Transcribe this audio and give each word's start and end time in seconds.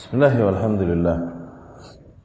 Bismillah 0.00 0.32
walhamdulillah 0.32 1.16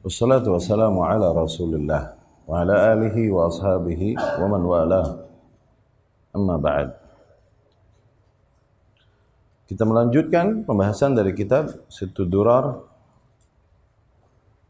Wassalatu 0.00 0.56
wassalamu 0.56 1.04
ala 1.04 1.28
rasulillah 1.36 2.16
Wa 2.48 2.64
ala 2.64 2.96
alihi 2.96 3.28
wa 3.28 3.52
ashabihi 3.52 4.16
wa 4.16 4.48
man 4.48 4.64
wala. 4.64 5.28
Amma 6.32 6.56
ba'd. 6.56 6.96
Kita 9.68 9.84
melanjutkan 9.84 10.64
pembahasan 10.64 11.12
dari 11.12 11.36
kitab 11.36 11.68
Situ 11.92 12.24
Durar. 12.24 12.80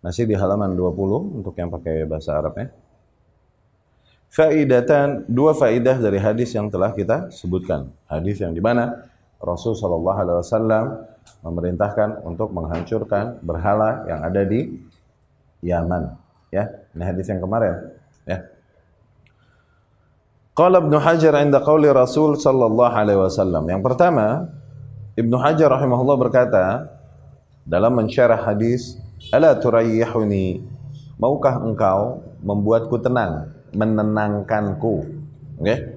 Masih 0.03 0.27
di 0.27 0.35
halaman 0.35 0.75
20 0.75 1.39
untuk 1.39 1.55
yang 1.55 1.71
pakai 1.71 2.11
bahasa 2.11 2.35
Arab 2.35 2.59
ya 2.59 2.75
Faidatan, 4.35 5.31
dua 5.31 5.55
faidah 5.55 5.95
dari 6.03 6.19
hadis 6.19 6.51
yang 6.59 6.67
telah 6.75 6.91
kita 6.91 7.31
sebutkan. 7.31 7.87
Hadis 8.11 8.43
yang 8.43 8.51
di 8.51 8.59
mana 8.59 9.15
Rasul 9.47 9.79
Shallallahu 9.79 10.19
Alaihi 10.19 10.39
Wasallam 10.43 10.85
memerintahkan 11.47 12.27
untuk 12.27 12.51
menghancurkan 12.51 13.39
berhala 13.43 14.03
yang 14.11 14.21
ada 14.27 14.43
di 14.43 14.83
Yaman. 15.63 16.19
Ya, 16.51 16.71
ini 16.95 17.03
hadis 17.03 17.27
yang 17.27 17.43
kemarin. 17.43 17.95
Ya. 18.27 18.47
Qala 20.57 20.81
Ibnu 20.81 20.97
Hajar 20.97 21.37
inda 21.43 21.61
qauli 21.61 21.91
Rasul 21.93 22.39
sallallahu 22.41 22.89
alaihi 22.89 23.21
wasallam. 23.21 23.69
Yang 23.69 23.83
pertama, 23.93 24.49
Ibnu 25.13 25.37
Hajar 25.37 25.69
rahimahullah 25.69 26.17
berkata 26.17 26.65
dalam 27.67 27.93
mensyarah 27.93 28.41
hadis, 28.41 28.97
"Ala 29.35 29.53
turayyihuni? 29.59 30.65
Maukah 31.21 31.61
engkau 31.61 32.25
membuatku 32.41 32.97
tenang, 33.05 33.53
menenangkanku?" 33.77 35.05
Okay? 35.61 35.96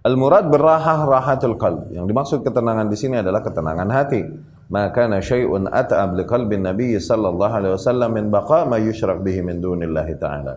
Al-murad 0.00 0.48
berrahah 0.48 1.04
rahatul 1.04 1.60
qalb. 1.60 1.92
Yang 1.92 2.06
dimaksud 2.08 2.38
ketenangan 2.40 2.88
di 2.88 2.96
sini 2.96 3.20
adalah 3.20 3.44
ketenangan 3.44 3.88
hati. 3.92 4.22
Maka 4.70 5.10
syai'un 5.20 5.68
at'ab 5.68 6.16
liqalbin 6.16 6.64
Nabi 6.64 6.96
sallallahu 6.96 7.52
alaihi 7.52 7.74
wasallam 7.74 8.10
min 8.16 8.32
baqa 8.32 8.64
ma 8.64 8.80
yushrak 8.80 9.20
bihi 9.20 9.44
min 9.44 9.60
dunillahi 9.60 10.14
ta'ala. 10.16 10.56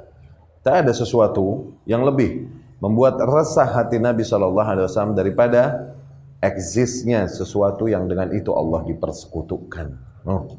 Tak 0.63 0.87
ada 0.87 0.91
sesuatu 0.95 1.75
yang 1.83 2.07
lebih 2.07 2.47
membuat 2.79 3.19
resah 3.19 3.67
hati 3.67 3.99
Nabi 3.99 4.23
sallallahu 4.23 4.69
alaihi 4.69 4.85
wasallam 4.87 5.11
daripada 5.17 5.91
eksisnya 6.39 7.27
sesuatu 7.27 7.91
yang 7.91 8.07
dengan 8.07 8.31
itu 8.31 8.51
Allah 8.55 8.83
dipersekutukan. 8.87 9.87
Oh. 10.23 10.55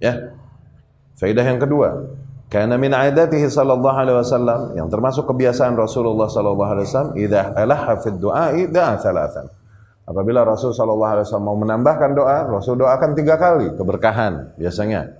Ya. 0.00 0.36
Faidah 1.16 1.44
yang 1.44 1.60
kedua, 1.60 2.12
karena 2.52 2.76
min 2.76 2.92
adatihi 2.92 3.48
sallallahu 3.48 3.96
alaihi 3.96 4.20
wasallam 4.20 4.76
yang 4.76 4.92
termasuk 4.92 5.24
kebiasaan 5.24 5.72
Rasulullah 5.72 6.28
sallallahu 6.28 6.70
alaihi 6.76 6.84
wasallam 6.84 7.12
idza 7.16 7.56
alaha 7.56 7.96
fid 8.04 8.20
du'ai 8.20 8.68
da'a 8.68 9.00
thalathan. 9.00 9.48
Apabila 10.04 10.44
Rasul 10.44 10.76
sallallahu 10.76 11.12
alaihi 11.16 11.24
wasallam 11.24 11.48
mau 11.48 11.56
menambahkan 11.56 12.12
doa, 12.12 12.44
Rasul 12.52 12.76
doakan 12.76 13.16
tiga 13.16 13.40
kali 13.40 13.72
keberkahan 13.72 14.52
biasanya. 14.60 15.16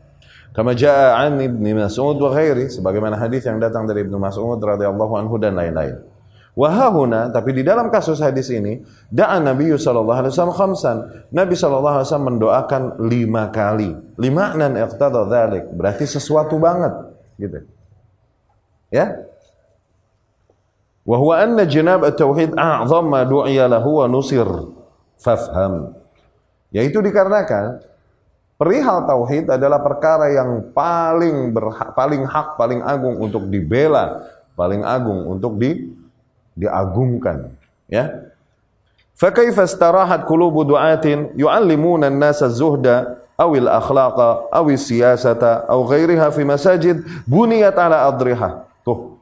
Kama 0.53 0.77
jaa 0.77 1.17
an 1.17 1.41
Ibnu 1.41 1.73
Mas'ud 1.81 2.21
wa 2.21 2.37
ghairi 2.37 2.69
sebagaimana 2.69 3.17
hadis 3.17 3.49
yang 3.49 3.57
datang 3.57 3.89
dari 3.89 4.05
Ibnu 4.05 4.21
Mas'ud 4.21 4.61
radhiyallahu 4.61 5.17
anhu 5.17 5.41
dan 5.41 5.57
lain-lain. 5.57 6.05
Wahahuna, 6.53 7.33
tapi 7.33 7.57
di 7.57 7.65
dalam 7.65 7.89
kasus 7.89 8.21
hadis 8.21 8.53
ini, 8.53 8.85
da'a 9.09 9.41
Nabi 9.41 9.73
sallallahu 9.73 10.21
alaihi 10.21 10.33
wasallam 10.37 10.53
khamsan. 10.53 10.97
Nabi 11.33 11.57
sallallahu 11.57 11.97
alaihi 11.97 12.09
wasallam 12.13 12.29
mendoakan 12.37 12.83
lima 13.09 13.49
kali. 13.49 13.97
Lima 14.21 14.53
nan 14.53 14.77
iqtada 14.77 15.25
dzalik, 15.25 15.73
berarti 15.73 16.05
sesuatu 16.05 16.61
banget, 16.61 17.12
gitu. 17.43 17.59
Ya? 18.95 19.27
Wa 21.03 21.19
huwa 21.19 21.43
anna 21.43 21.67
janab 21.67 22.07
at-tauhid 22.07 22.55
a'zam 22.55 23.11
ma 23.11 23.27
du'iya 23.27 23.67
lahu 23.67 23.99
wa 23.99 24.07
nusir. 24.07 24.47
Fafham. 25.19 25.99
Yaitu 26.71 27.03
dikarenakan 27.03 27.83
perihal 28.55 29.03
tauhid 29.11 29.51
adalah 29.51 29.83
perkara 29.83 30.31
yang 30.31 30.71
paling 30.71 31.51
berhak, 31.51 31.91
paling 31.99 32.23
hak, 32.23 32.55
paling 32.55 32.81
agung 32.87 33.19
untuk 33.19 33.51
dibela, 33.51 34.31
paling 34.55 34.87
agung 34.87 35.27
untuk 35.27 35.59
di 35.59 35.91
diagungkan 36.53 37.49
ya 37.89 38.29
fakaifa 39.17 39.65
istarahat 39.65 40.29
qulubu 40.29 40.69
du'atin 40.69 41.33
yu'allimuna 41.33 42.13
an-nasa 42.13 42.53
az-zuhda 42.53 43.25
aw 43.43 43.51
al-akhlaqa 43.51 44.29
aw 44.55 44.67
siyasata 44.71 45.67
aw 45.67 45.83
ghairiha 45.83 46.31
fi 46.31 46.43
masajid 46.47 47.03
buniyat 47.27 47.75
ala 47.75 48.07
adriha 48.07 48.63
tuh 48.87 49.13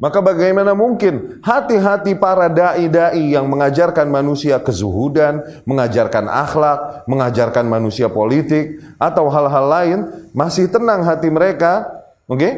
maka 0.00 0.24
bagaimana 0.24 0.72
mungkin 0.72 1.44
hati-hati 1.44 2.16
para 2.16 2.48
dai-dai 2.48 3.36
yang 3.36 3.44
mengajarkan 3.52 4.08
manusia 4.08 4.56
kezuhudan, 4.56 5.44
mengajarkan 5.68 6.24
akhlak, 6.24 7.04
mengajarkan 7.04 7.68
manusia 7.68 8.08
politik 8.08 8.80
atau 8.96 9.28
hal-hal 9.28 9.66
lain 9.68 9.98
masih 10.32 10.72
tenang 10.72 11.04
hati 11.04 11.28
mereka, 11.28 11.84
oke? 12.24 12.40
Okay? 12.40 12.52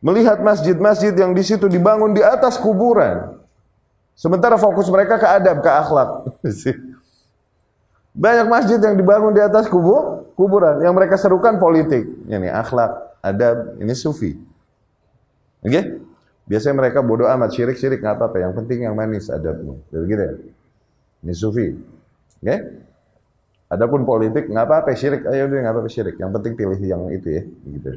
Melihat 0.00 0.40
masjid-masjid 0.40 1.12
yang 1.12 1.36
di 1.36 1.44
situ 1.44 1.68
dibangun 1.68 2.16
di 2.16 2.24
atas 2.24 2.56
kuburan. 2.56 3.44
Sementara 4.16 4.56
fokus 4.56 4.88
mereka 4.88 5.20
ke 5.20 5.28
adab, 5.28 5.60
ke 5.60 5.68
akhlak. 5.68 6.08
Banyak 8.16 8.46
masjid 8.48 8.80
yang 8.80 8.96
dibangun 8.96 9.36
di 9.36 9.44
atas 9.44 9.68
kubur, 9.68 10.32
kuburan. 10.40 10.80
Yang 10.80 10.94
mereka 10.96 11.14
serukan 11.20 11.60
politik. 11.60 12.08
Ini 12.24 12.48
akhlak, 12.48 13.20
adab, 13.20 13.76
ini 13.76 13.92
sufi. 13.92 14.32
Oke? 15.60 15.68
Okay? 15.68 15.84
Biasanya 16.48 16.74
mereka 16.80 17.04
bodoh 17.04 17.28
amat, 17.28 17.52
syirik-syirik 17.52 18.00
nggak 18.00 18.16
apa-apa. 18.16 18.40
Yang 18.40 18.52
penting 18.64 18.78
yang 18.88 18.96
manis 18.96 19.28
adabnya. 19.28 19.76
Begitu 19.92 20.22
ya? 20.22 20.32
Ini 21.28 21.34
sufi. 21.36 21.66
Oke? 22.40 22.40
Okay? 22.40 22.58
Adapun 23.66 24.06
politik 24.06 24.46
nggak 24.46 24.64
apa-apa 24.64 24.94
syirik, 24.94 25.26
ayo 25.26 25.50
udah 25.50 25.58
nggak 25.58 25.74
apa-apa 25.76 25.90
syirik. 25.90 26.16
Yang 26.16 26.30
penting 26.40 26.52
pilih 26.56 26.80
yang 26.80 27.02
itu 27.10 27.28
ya, 27.28 27.42
gitu. 27.44 27.88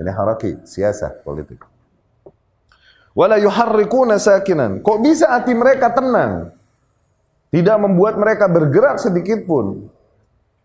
Ini 0.00 0.10
haraki, 0.14 0.62
siasa 0.64 1.12
politik. 1.26 1.60
Wala 3.12 3.36
yuharrikuna 3.36 4.16
sakinan. 4.22 4.80
Kok 4.80 4.98
bisa 5.02 5.26
hati 5.28 5.52
mereka 5.52 5.90
tenang? 5.90 6.54
Tidak 7.50 7.76
membuat 7.82 8.14
mereka 8.14 8.46
bergerak 8.46 9.02
sedikit 9.02 9.42
pun 9.42 9.90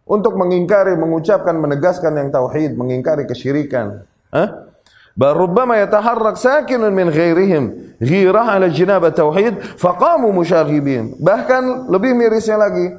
untuk 0.05 0.37
mengingkari, 0.37 0.93
mengucapkan, 0.93 1.57
menegaskan 1.57 2.13
yang 2.13 2.29
tauhid, 2.29 2.77
mengingkari 2.77 3.25
kesyirikan. 3.25 4.05
Hah? 4.29 4.69
Barubbama 5.17 5.79
yataharrak 5.81 6.37
sakinun 6.37 6.91
min 6.93 7.07
ghairihim 7.09 7.95
ghirah 7.97 8.59
ala 8.59 8.67
jinab 8.69 9.07
tauhid 9.15 9.79
faqamu 9.81 10.29
musyaghibin. 10.29 11.17
Bahkan 11.17 11.89
lebih 11.89 12.13
mirisnya 12.13 12.59
lagi, 12.59 12.91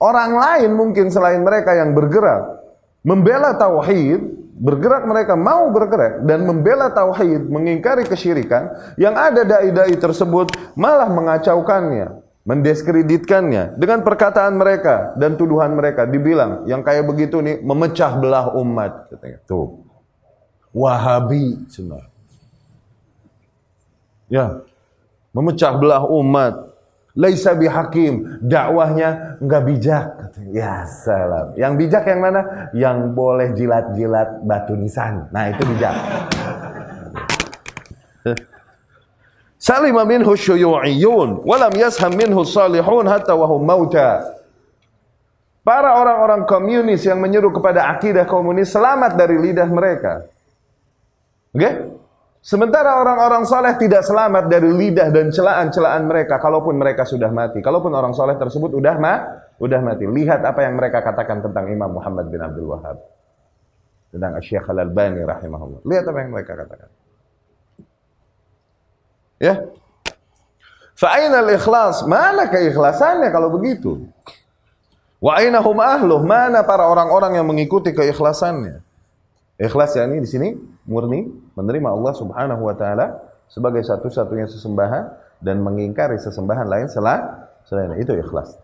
orang 0.00 0.32
lain 0.32 0.70
mungkin 0.72 1.12
selain 1.12 1.42
mereka 1.44 1.74
yang 1.76 1.92
bergerak 1.92 2.64
membela 3.04 3.52
tauhid, 3.52 4.22
bergerak 4.56 5.04
mereka 5.04 5.36
mau 5.36 5.68
bergerak 5.68 6.24
dan 6.24 6.46
membela 6.48 6.88
tauhid, 6.88 7.52
mengingkari 7.52 8.08
kesyirikan, 8.08 8.72
yang 8.96 9.12
ada 9.12 9.44
dai-dai 9.44 9.92
tersebut 9.98 10.54
malah 10.78 11.10
mengacaukannya, 11.10 12.23
mendiskreditkannya 12.44 13.80
dengan 13.80 14.04
perkataan 14.04 14.60
mereka 14.60 15.16
dan 15.16 15.40
tuduhan 15.40 15.72
mereka 15.72 16.04
dibilang 16.04 16.68
yang 16.68 16.84
kayak 16.84 17.08
begitu 17.08 17.40
nih 17.40 17.64
memecah 17.64 18.20
belah 18.20 18.52
umat 18.60 19.08
katanya. 19.08 19.40
Tuh. 19.48 19.80
Wahabi 20.76 21.64
semua. 21.72 22.04
Ya. 24.28 24.60
Memecah 25.34 25.72
belah 25.80 26.04
umat. 26.06 26.76
Laisa 27.14 27.54
bihakim, 27.54 28.42
dakwahnya 28.42 29.38
enggak 29.38 29.62
bijak. 29.70 30.06
Ya 30.50 30.82
salam. 30.82 31.54
Yang 31.54 31.72
bijak 31.86 32.04
yang 32.10 32.20
mana? 32.22 32.40
Yang 32.74 32.98
boleh 33.14 33.48
jilat-jilat 33.54 34.42
batu 34.42 34.74
nisan. 34.74 35.30
Nah, 35.30 35.46
itu 35.54 35.62
bijak. 35.62 35.94
Salima 39.64 40.04
minhu 40.04 40.36
syuyu'iyun 40.36 41.40
walam 41.48 41.72
yasham 41.72 42.12
minhu 42.12 42.44
salihun 42.44 43.08
hatta 43.08 43.32
wahum 43.32 43.64
mauta. 43.64 44.20
Para 45.64 45.96
orang-orang 45.96 46.44
komunis 46.44 47.00
yang 47.08 47.16
menyeru 47.16 47.48
kepada 47.48 47.88
akidah 47.96 48.28
komunis 48.28 48.68
selamat 48.76 49.16
dari 49.16 49.40
lidah 49.40 49.64
mereka. 49.72 50.28
Oke? 51.56 51.64
Okay? 51.64 51.72
Sementara 52.44 53.00
orang-orang 53.00 53.48
soleh 53.48 53.72
tidak 53.80 54.04
selamat 54.04 54.52
dari 54.52 54.68
lidah 54.68 55.08
dan 55.08 55.32
celaan-celaan 55.32 56.04
mereka, 56.04 56.36
kalaupun 56.36 56.76
mereka 56.76 57.08
sudah 57.08 57.32
mati. 57.32 57.64
Kalaupun 57.64 57.88
orang 57.96 58.12
soleh 58.12 58.36
tersebut 58.36 58.76
udah 58.76 59.00
ma, 59.00 59.16
udah 59.56 59.80
mati. 59.80 60.04
Lihat 60.04 60.44
apa 60.44 60.60
yang 60.60 60.76
mereka 60.76 61.00
katakan 61.00 61.40
tentang 61.40 61.72
Imam 61.72 61.88
Muhammad 61.88 62.28
bin 62.28 62.44
Abdul 62.44 62.68
Wahab, 62.68 63.00
tentang 64.12 64.36
Syekh 64.44 64.68
Al 64.68 64.84
Albani 64.84 65.24
rahimahullah. 65.24 65.80
Lihat 65.88 66.04
apa 66.04 66.18
yang 66.20 66.30
mereka 66.36 66.52
katakan. 66.52 67.03
Ya. 69.42 69.66
Fa'aina 70.94 71.42
al-ikhlas? 71.42 72.06
Mana 72.06 72.46
keikhlasannya 72.46 73.28
kalau 73.34 73.50
begitu? 73.50 74.06
Wa 75.18 75.40
aina 75.40 75.58
hum 75.64 75.80
ahluh? 75.80 76.20
Mana 76.20 76.60
para 76.62 76.84
orang-orang 76.84 77.40
yang 77.40 77.46
mengikuti 77.48 77.96
keikhlasannya? 77.96 78.84
Ikhlas 79.56 79.94
ya 79.96 80.04
ini 80.04 80.20
di 80.20 80.28
sini 80.28 80.48
murni 80.84 81.30
menerima 81.54 81.88
Allah 81.88 82.12
Subhanahu 82.12 82.62
wa 82.66 82.74
taala 82.74 83.22
sebagai 83.46 83.86
satu-satunya 83.86 84.50
sesembahan 84.50 85.04
dan 85.38 85.62
mengingkari 85.62 86.18
sesembahan 86.18 86.66
lain 86.66 86.86
selain 86.90 87.22
selain 87.64 87.94
itu 88.02 88.12
ikhlas. 88.18 88.58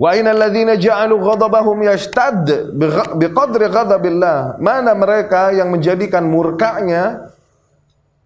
Wa 0.00 0.16
innal 0.16 0.40
ladzina 0.40 0.74
ja'alu 0.74 1.14
ghadabahum 1.20 1.84
yashtad 1.86 2.74
biqadri 3.20 3.68
ghadabillah. 3.68 4.58
Mana 4.58 4.96
mereka 4.96 5.52
yang 5.54 5.70
menjadikan 5.70 6.24
murkanya 6.26 7.30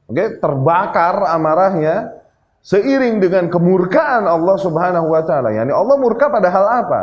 oke 0.06 0.14
okay, 0.14 0.38
terbakar 0.38 1.26
amarahnya 1.30 2.16
seiring 2.66 3.22
dengan 3.22 3.46
kemurkaan 3.46 4.26
Allah 4.26 4.56
Subhanahu 4.58 5.14
wa 5.14 5.22
taala. 5.22 5.54
Yani 5.54 5.70
Allah 5.70 5.94
murka 5.94 6.26
pada 6.26 6.50
hal 6.50 6.66
apa? 6.82 7.02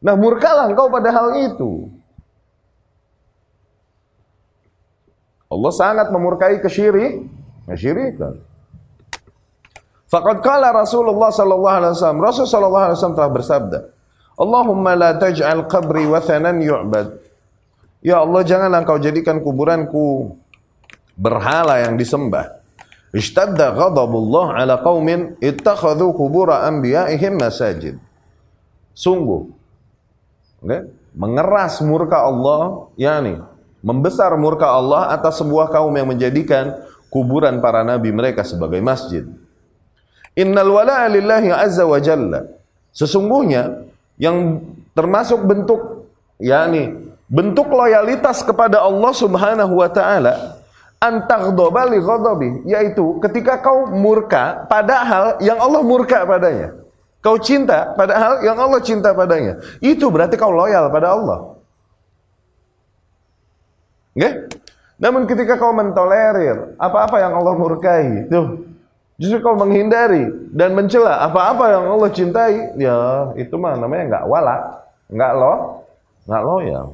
Nah, 0.00 0.16
murkalah 0.16 0.72
engkau 0.72 0.88
pada 0.88 1.12
hal 1.12 1.36
itu. 1.52 1.92
Allah 5.46 5.72
sangat 5.72 6.08
memurkai 6.10 6.58
kesyirik, 6.64 7.28
kesyirikan. 7.68 8.40
Faqad 10.06 10.42
qala 10.42 10.70
Rasulullah 10.74 11.30
sallallahu 11.30 11.76
alaihi 11.76 11.92
wasallam, 11.94 12.22
Rasul 12.22 12.46
sallallahu 12.46 12.84
alaihi 12.90 12.96
wasallam 12.98 13.18
telah 13.18 13.32
bersabda, 13.32 13.78
Allahumma 14.36 14.92
la 14.94 15.10
taj'al 15.18 15.66
qabri 15.66 16.06
wathanan 16.06 16.62
yu'bad. 16.62 17.18
Ya 18.04 18.22
Allah, 18.22 18.42
janganlah 18.46 18.86
engkau 18.86 19.02
jadikan 19.02 19.42
kuburanku 19.42 20.38
berhala 21.16 21.80
yang 21.80 21.96
disembah. 21.96 22.60
Ishtadda 23.16 23.72
ghadabullah 23.72 24.60
ala 24.60 24.76
qaumin 24.84 25.40
ittakhadhu 25.40 26.12
kubura 26.12 26.68
anbiya'ihim 26.68 27.40
masajid. 27.40 27.96
Sungguh, 28.92 29.48
okay? 30.60 30.88
mengeras 31.16 31.80
murka 31.80 32.20
Allah, 32.20 32.92
yakni 33.00 33.40
membesar 33.80 34.36
murka 34.36 34.68
Allah 34.68 35.12
atas 35.16 35.40
sebuah 35.40 35.72
kaum 35.72 35.92
yang 35.96 36.08
menjadikan 36.08 36.76
kuburan 37.08 37.60
para 37.64 37.80
nabi 37.80 38.12
mereka 38.12 38.44
sebagai 38.44 38.80
masjid. 38.84 39.24
Innal 40.36 40.68
wala'a 40.68 41.08
lillahi 41.08 41.48
azza 41.48 41.88
wa 41.88 41.96
jalla. 41.96 42.44
Sesungguhnya 42.92 43.88
yang 44.20 44.60
termasuk 44.92 45.40
bentuk 45.44 46.08
yakni 46.36 47.12
bentuk 47.28 47.68
loyalitas 47.72 48.44
kepada 48.44 48.84
Allah 48.84 49.12
Subhanahu 49.12 49.80
wa 49.80 49.88
taala 49.88 50.60
antaghdaba 51.02 51.82
li 51.92 51.98
ghadabi 52.00 52.48
yaitu 52.64 53.20
ketika 53.20 53.60
kau 53.60 53.88
murka 53.92 54.64
padahal 54.66 55.38
yang 55.44 55.60
Allah 55.60 55.82
murka 55.84 56.24
padanya. 56.24 56.74
Kau 57.20 57.36
cinta 57.42 57.92
padahal 57.98 58.44
yang 58.46 58.56
Allah 58.56 58.80
cinta 58.80 59.10
padanya. 59.10 59.58
Itu 59.82 60.08
berarti 60.14 60.38
kau 60.38 60.54
loyal 60.54 60.88
pada 60.94 61.16
Allah. 61.16 61.38
Okay? 64.16 64.48
Namun 64.96 65.28
ketika 65.28 65.60
kau 65.60 65.76
mentolerir 65.76 66.78
apa-apa 66.80 67.20
yang 67.20 67.36
Allah 67.36 67.54
murkai, 67.58 68.32
tuh 68.32 68.64
Justru 69.16 69.40
kau 69.40 69.56
menghindari 69.56 70.28
dan 70.52 70.76
mencela 70.76 71.24
apa-apa 71.24 71.72
yang 71.72 71.84
Allah 71.88 72.10
cintai, 72.12 72.76
ya 72.76 73.32
itu 73.40 73.56
mah 73.56 73.72
namanya 73.80 74.12
nggak 74.12 74.24
wala, 74.28 74.56
nggak 75.08 75.32
lo, 75.32 75.54
nggak 76.28 76.42
loyal. 76.44 76.86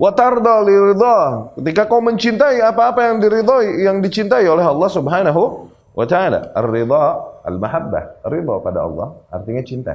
Watarda 0.00 0.64
liridha. 0.64 1.52
Ketika 1.58 1.86
kau 1.86 2.00
mencintai 2.00 2.58
apa-apa 2.64 3.12
yang 3.12 3.16
diridhoi, 3.20 3.68
yang 3.84 3.96
dicintai 4.00 4.44
oleh 4.48 4.64
Allah 4.64 4.90
Subhanahu 4.90 5.68
wa 5.92 6.04
taala. 6.08 6.50
Ar-ridha 6.56 7.04
al-mahabbah. 7.44 8.24
Ridha 8.26 8.54
pada 8.64 8.84
Allah 8.88 9.14
artinya 9.28 9.62
cinta. 9.62 9.94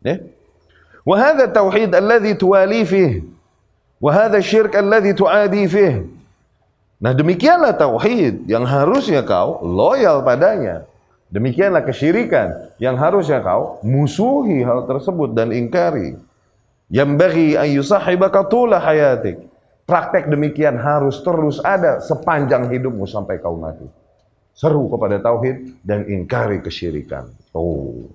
Ya. 0.00 0.22
Wa 1.02 1.16
hadha 1.18 1.50
tauhid 1.50 1.90
alladhi 1.92 2.38
tuwali 2.38 2.86
fihi. 2.86 3.24
Wa 3.98 4.10
hadha 4.14 4.38
syirk 4.38 4.76
alladhi 4.78 5.12
tuadi 5.12 5.66
fihi. 5.66 6.06
Nah 6.98 7.14
demikianlah 7.14 7.78
tauhid 7.78 8.46
yang 8.50 8.66
harusnya 8.66 9.22
kau 9.22 9.62
loyal 9.62 10.22
padanya. 10.26 10.86
Demikianlah 11.28 11.84
kesyirikan 11.84 12.72
yang 12.80 12.96
harusnya 12.96 13.44
kau 13.44 13.78
musuhi 13.84 14.64
hal 14.64 14.88
tersebut 14.88 15.36
dan 15.36 15.52
ingkari. 15.52 16.16
Yambaghi 16.88 17.56
ayyusahibaka 17.56 18.48
tula 18.48 18.80
hayatik. 18.80 19.44
Praktek 19.88 20.28
demikian 20.28 20.76
harus 20.76 21.20
terus 21.24 21.60
ada 21.64 22.00
sepanjang 22.04 22.68
hidupmu 22.68 23.08
sampai 23.08 23.40
kau 23.40 23.56
mati. 23.56 23.88
Seru 24.52 24.88
kepada 24.92 25.16
tauhid 25.16 25.80
dan 25.80 26.04
ingkari 26.04 26.60
kesyirikan. 26.60 27.32
Oh. 27.56 28.08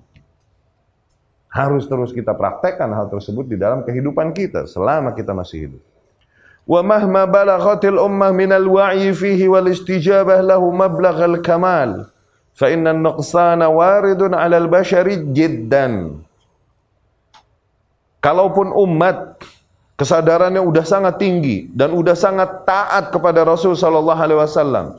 Harus 1.50 1.86
terus 1.86 2.10
kita 2.10 2.34
praktekkan 2.34 2.90
hal 2.94 3.10
tersebut 3.14 3.46
di 3.46 3.58
dalam 3.58 3.86
kehidupan 3.86 4.34
kita 4.34 4.66
selama 4.66 5.14
kita 5.14 5.38
masih 5.38 5.70
hidup. 5.70 5.82
Wa 6.66 6.82
mahma 6.82 7.30
balaghatil 7.30 8.00
ummah 8.02 8.34
minal 8.34 8.66
wa'i 8.66 9.14
fihi 9.14 9.46
wal 9.46 9.70
istijabah 9.70 10.42
lahu 10.42 10.74
mablaghal 10.74 11.44
kamal 11.46 12.10
fa 12.56 12.72
inna 12.74 12.96
an-nuqsana 12.96 13.70
waridun 13.70 14.34
'alal 14.34 14.66
bashari 14.72 15.22
jiddan. 15.30 16.23
Kalaupun 18.24 18.72
umat 18.72 19.44
kesadarannya 20.00 20.64
udah 20.64 20.86
sangat 20.88 21.20
tinggi 21.20 21.68
dan 21.76 21.92
udah 21.92 22.16
sangat 22.16 22.64
taat 22.64 23.12
kepada 23.12 23.44
Rasul 23.44 23.76
sallallahu 23.76 24.16
alaihi 24.16 24.40
wasallam, 24.40 24.96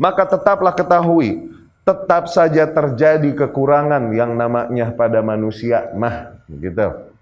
maka 0.00 0.24
tetaplah 0.24 0.72
ketahui 0.72 1.52
tetap 1.84 2.32
saja 2.32 2.64
terjadi 2.64 3.28
kekurangan 3.44 4.16
yang 4.16 4.32
namanya 4.32 4.88
pada 4.96 5.20
manusia 5.20 5.92
mah 5.92 6.32
gitu. 6.48 7.12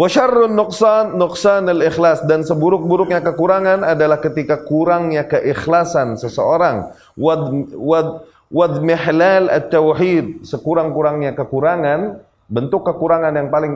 Wa 0.00 0.08
syarrun 0.08 0.56
nuqsan 0.56 1.68
al-ikhlas 1.68 2.24
dan 2.24 2.40
seburuk-buruknya 2.40 3.20
kekurangan 3.20 3.84
adalah 3.84 4.16
ketika 4.16 4.64
kurangnya 4.64 5.28
keikhlasan 5.28 6.16
seseorang. 6.16 6.88
Wad 7.20 7.68
wad 7.76 8.08
wad 8.48 8.80
mihlal 8.80 9.52
at-tauhid, 9.52 10.48
sekurang-kurangnya 10.48 11.36
kekurangan, 11.36 12.16
bentuk 12.50 12.82
kekurangan 12.82 13.32
yang 13.32 13.48
paling 13.48 13.72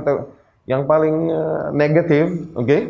yang 0.66 0.82
paling 0.84 1.30
uh, 1.30 1.70
negatif, 1.70 2.28
oke? 2.58 2.66
Okay? 2.66 2.82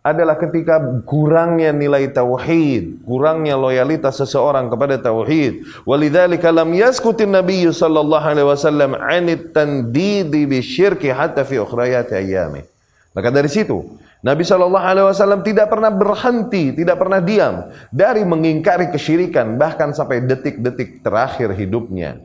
adalah 0.00 0.40
ketika 0.40 0.80
kurangnya 1.04 1.76
nilai 1.76 2.08
tauhid, 2.08 3.04
kurangnya 3.04 3.52
loyalitas 3.52 4.16
seseorang 4.16 4.72
kepada 4.72 4.96
tauhid. 4.96 5.84
Walidzalika 5.84 6.48
lam 6.48 6.72
yaskutin 6.72 7.28
Nabi 7.28 7.68
sallallahu 7.68 8.24
alaihi 8.24 8.48
wasallam 8.48 8.96
'anit 8.96 9.52
tandidi 9.52 10.48
bisyirki 10.48 11.12
hatta 11.12 11.44
fi 11.44 11.60
ukhrayati 11.60 12.16
ayyami. 12.16 12.64
Maka 13.12 13.28
dari 13.28 13.52
situ 13.52 14.00
Nabi 14.20 14.44
Shallallahu 14.44 14.84
Alaihi 14.84 15.06
Wasallam 15.08 15.40
tidak 15.40 15.72
pernah 15.72 15.88
berhenti, 15.88 16.76
tidak 16.76 17.00
pernah 17.00 17.24
diam 17.24 17.72
dari 17.88 18.20
mengingkari 18.20 18.92
kesyirikan 18.92 19.56
bahkan 19.56 19.96
sampai 19.96 20.20
detik-detik 20.28 21.00
terakhir 21.00 21.56
hidupnya. 21.56 22.20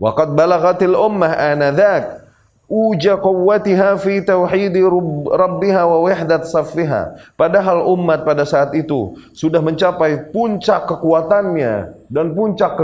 Waqad 0.00 0.32
balagatil 0.32 0.96
ummah 0.96 1.36
anadak 1.36 2.25
uja 2.66 3.14
quwwatiha 3.14 3.94
fi 4.02 4.26
tauhidi 4.26 4.82
rabbiha 5.30 5.82
wa 5.86 5.98
wahdat 6.02 6.50
saffiha. 6.50 7.34
Padahal 7.38 7.86
umat 7.94 8.26
pada 8.26 8.42
saat 8.42 8.74
itu 8.74 9.14
sudah 9.30 9.62
mencapai 9.62 10.34
puncak 10.34 10.90
kekuatannya 10.90 11.94
dan 12.10 12.34
puncak 12.34 12.74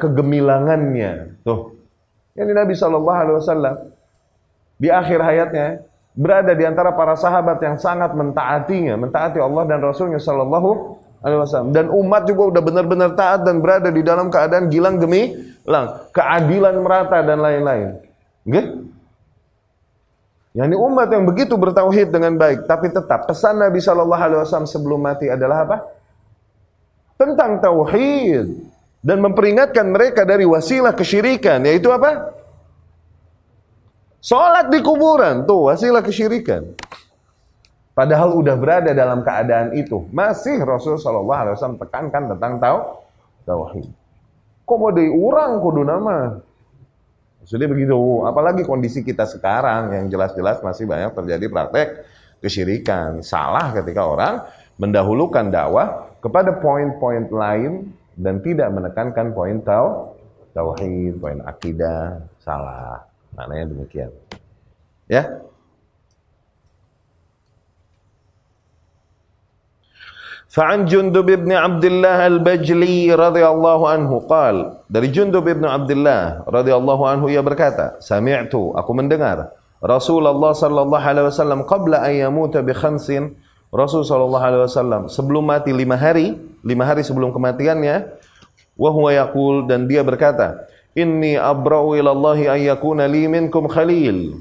kegemilangannya. 0.00 1.36
Tuh. 1.44 1.76
Ini 2.38 2.52
Nabi 2.54 2.72
sallallahu 2.72 3.18
alaihi 3.18 3.36
wasallam 3.36 3.74
di 4.78 4.88
akhir 4.88 5.18
hayatnya 5.20 5.82
berada 6.14 6.54
di 6.54 6.64
antara 6.64 6.94
para 6.94 7.18
sahabat 7.18 7.60
yang 7.60 7.76
sangat 7.76 8.14
mentaatinya, 8.14 8.96
mentaati 8.96 9.38
Allah 9.42 9.66
dan 9.68 9.82
Rasulnya 9.84 10.22
sallallahu 10.22 10.96
alaihi 11.20 11.40
wasallam. 11.44 11.70
Dan 11.74 11.92
umat 11.92 12.24
juga 12.24 12.56
udah 12.56 12.62
benar-benar 12.62 13.10
taat 13.18 13.44
dan 13.44 13.60
berada 13.60 13.90
di 13.92 14.00
dalam 14.00 14.32
keadaan 14.32 14.70
gilang 14.70 14.96
gemilang, 15.02 16.08
keadilan 16.14 16.74
merata 16.80 17.18
dan 17.26 17.38
lain-lain. 17.42 17.88
Okay? 20.52 20.58
Yani 20.58 20.74
umat 20.74 21.08
yang 21.12 21.24
begitu 21.28 21.54
bertauhid 21.54 22.08
dengan 22.08 22.34
baik, 22.40 22.64
tapi 22.64 22.88
tetap 22.88 23.28
pesan 23.28 23.60
Nabi 23.60 23.78
Shallallahu 23.84 24.22
Alaihi 24.22 24.40
Wasallam 24.42 24.68
sebelum 24.68 25.00
mati 25.00 25.28
adalah 25.28 25.68
apa? 25.68 25.76
Tentang 27.18 27.60
tauhid 27.60 28.46
dan 29.04 29.18
memperingatkan 29.20 29.86
mereka 29.86 30.24
dari 30.24 30.48
wasilah 30.48 30.94
kesyirikan, 30.96 31.62
yaitu 31.68 31.92
apa? 31.92 32.34
Salat 34.18 34.66
di 34.72 34.82
kuburan, 34.82 35.46
tuh 35.46 35.70
wasilah 35.70 36.02
kesyirikan. 36.02 36.74
Padahal 37.94 38.34
udah 38.38 38.54
berada 38.54 38.90
dalam 38.94 39.26
keadaan 39.26 39.74
itu, 39.74 40.06
masih 40.14 40.62
Rasul 40.62 40.98
Shallallahu 40.98 41.40
Alaihi 41.44 41.54
Wasallam 41.58 41.78
tekankan 41.82 42.22
tentang 42.34 42.52
tau 42.62 42.78
tauhid. 43.46 43.90
Kok 44.66 44.76
mau 44.78 44.92
diurang 44.94 45.58
kudu 45.62 45.82
nama? 45.82 46.38
Sudah 47.48 47.64
begitu, 47.64 48.28
apalagi 48.28 48.60
kondisi 48.60 49.00
kita 49.00 49.24
sekarang 49.24 49.88
yang 49.96 50.06
jelas-jelas 50.12 50.60
masih 50.60 50.84
banyak 50.84 51.16
terjadi 51.16 51.48
praktek 51.48 51.88
kesyirikan. 52.44 53.24
Salah 53.24 53.72
ketika 53.72 54.04
orang 54.04 54.44
mendahulukan 54.76 55.48
dakwah 55.48 56.12
kepada 56.20 56.60
poin-poin 56.60 57.24
lain 57.24 57.88
dan 58.20 58.44
tidak 58.44 58.68
menekankan 58.68 59.32
poin 59.32 59.64
tau 59.64 60.12
tauhid, 60.52 61.16
poin 61.16 61.40
akidah, 61.40 62.20
salah. 62.44 63.08
Maknanya 63.32 63.72
demikian. 63.72 64.12
Ya. 65.08 65.47
Fa'an 70.48 70.88
Jundub 70.88 71.28
ibn 71.28 71.52
Abdullah 71.52 72.24
al-Bajli 72.24 73.12
radhiyallahu 73.12 73.84
anhu 73.84 74.24
qal 74.24 74.80
dari 74.88 75.12
Jundub 75.12 75.44
ibn 75.44 75.68
Abdullah 75.68 76.48
radhiyallahu 76.48 77.04
anhu 77.04 77.28
ia 77.28 77.44
berkata 77.44 78.00
sami'tu 78.00 78.72
aku 78.72 78.90
mendengar 78.96 79.52
Rasulullah 79.84 80.56
sallallahu 80.56 81.04
alaihi 81.04 81.28
wasallam 81.30 81.62
qabla 81.62 82.02
an 82.02 82.12
yamuta 82.16 82.64
bi 82.64 82.74
khamsin. 82.74 83.36
Rasul 83.68 84.00
sallallahu 84.00 84.40
alaihi 84.40 84.64
wasallam 84.64 85.02
sebelum 85.12 85.44
mati 85.44 85.76
lima 85.76 85.92
hari 85.92 86.40
lima 86.64 86.88
hari 86.88 87.04
sebelum 87.04 87.36
kematiannya 87.36 88.08
wa 88.80 88.88
huwa 88.88 89.12
yaqul 89.12 89.68
dan 89.68 89.84
dia 89.84 90.00
berkata 90.00 90.64
inni 90.96 91.36
abra'u 91.36 91.92
ila 92.00 92.16
Allah 92.16 92.56
an 92.56 93.04
li 93.12 93.28
minkum 93.28 93.68
khalil. 93.68 94.40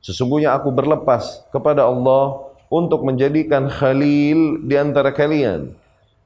Sesungguhnya 0.00 0.56
aku 0.56 0.72
berlepas 0.72 1.44
kepada 1.52 1.84
Allah 1.84 2.47
untuk 2.68 3.04
menjadikan 3.04 3.68
khalil 3.68 4.64
di 4.64 4.74
antara 4.76 5.12
kalian. 5.12 5.72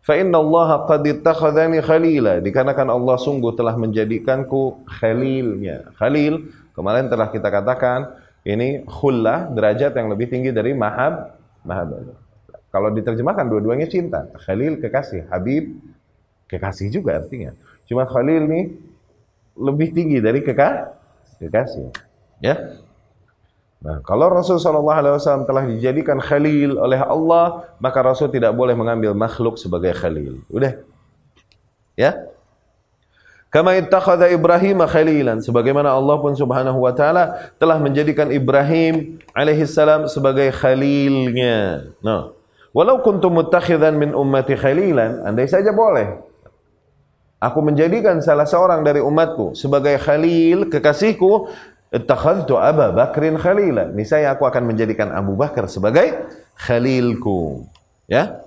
Fa 0.02 0.18
inna 0.18 0.42
Allah 0.42 0.82
qad 0.90 1.06
ittakhadhani 1.06 1.78
khalila 1.78 2.42
dikarenakan 2.42 2.90
Allah 2.90 3.16
sungguh 3.22 3.54
telah 3.54 3.78
menjadikanku 3.78 4.82
khalilnya. 4.98 5.94
Khalil 5.94 6.50
kemarin 6.74 7.06
telah 7.06 7.30
kita 7.30 7.46
katakan 7.46 8.10
ini 8.42 8.82
khullah 8.82 9.46
derajat 9.54 9.94
yang 9.94 10.10
lebih 10.10 10.26
tinggi 10.26 10.50
dari 10.50 10.74
mahab 10.74 11.38
mahab. 11.62 12.18
Kalau 12.74 12.90
diterjemahkan 12.90 13.46
dua-duanya 13.46 13.86
cinta. 13.86 14.26
Khalil 14.42 14.82
kekasih, 14.82 15.30
Habib 15.30 15.78
kekasih 16.50 16.90
juga 16.90 17.22
artinya. 17.22 17.54
Cuma 17.86 18.02
Khalil 18.02 18.50
nih 18.50 18.64
lebih 19.54 19.94
tinggi 19.94 20.18
dari 20.18 20.42
kekasih. 20.42 21.46
kekasih. 21.46 21.86
Ya. 22.42 22.82
Nah, 23.82 23.98
kalau 24.06 24.30
Rasul 24.30 24.62
Shallallahu 24.62 24.94
Alaihi 24.94 25.14
Wasallam 25.18 25.42
telah 25.42 25.66
dijadikan 25.66 26.22
khalil 26.22 26.78
oleh 26.78 27.02
Allah, 27.02 27.66
maka 27.82 27.98
Rasul 27.98 28.30
tidak 28.30 28.54
boleh 28.54 28.78
mengambil 28.78 29.10
makhluk 29.10 29.58
sebagai 29.58 29.90
khalil. 29.90 30.38
Udah, 30.46 30.78
ya. 31.98 32.14
Kama 33.50 33.76
ittakhadha 33.76 34.32
Ibrahim 34.32 34.80
khalilan 34.86 35.44
sebagaimana 35.44 35.92
Allah 35.92 36.16
pun 36.16 36.32
Subhanahu 36.32 36.88
wa 36.88 36.94
taala 36.96 37.52
telah 37.60 37.76
menjadikan 37.76 38.32
Ibrahim 38.32 39.20
alaihi 39.36 39.68
salam 39.68 40.08
sebagai 40.08 40.48
khalilnya. 40.56 41.92
Nah, 42.00 42.32
walau 42.72 43.02
kuntum 43.04 43.34
muttakhidan 43.34 43.98
min 43.98 44.16
ummati 44.16 44.56
khalilan, 44.56 45.26
andai 45.26 45.50
saja 45.50 45.68
boleh 45.74 46.32
aku 47.42 47.58
menjadikan 47.58 48.22
salah 48.22 48.46
seorang 48.46 48.86
dari 48.86 49.02
umatku 49.02 49.58
sebagai 49.58 49.98
khalil 49.98 50.70
kekasihku 50.70 51.50
Ittakhadtu 51.92 52.56
Aba 52.56 52.88
Bakrin 52.90 53.36
khalila. 53.36 53.92
Niscaya 53.92 54.32
aku 54.32 54.48
akan 54.48 54.72
menjadikan 54.72 55.12
Abu 55.12 55.36
Bakar 55.36 55.68
sebagai 55.68 56.24
khalilku. 56.56 57.68
Ya. 58.08 58.40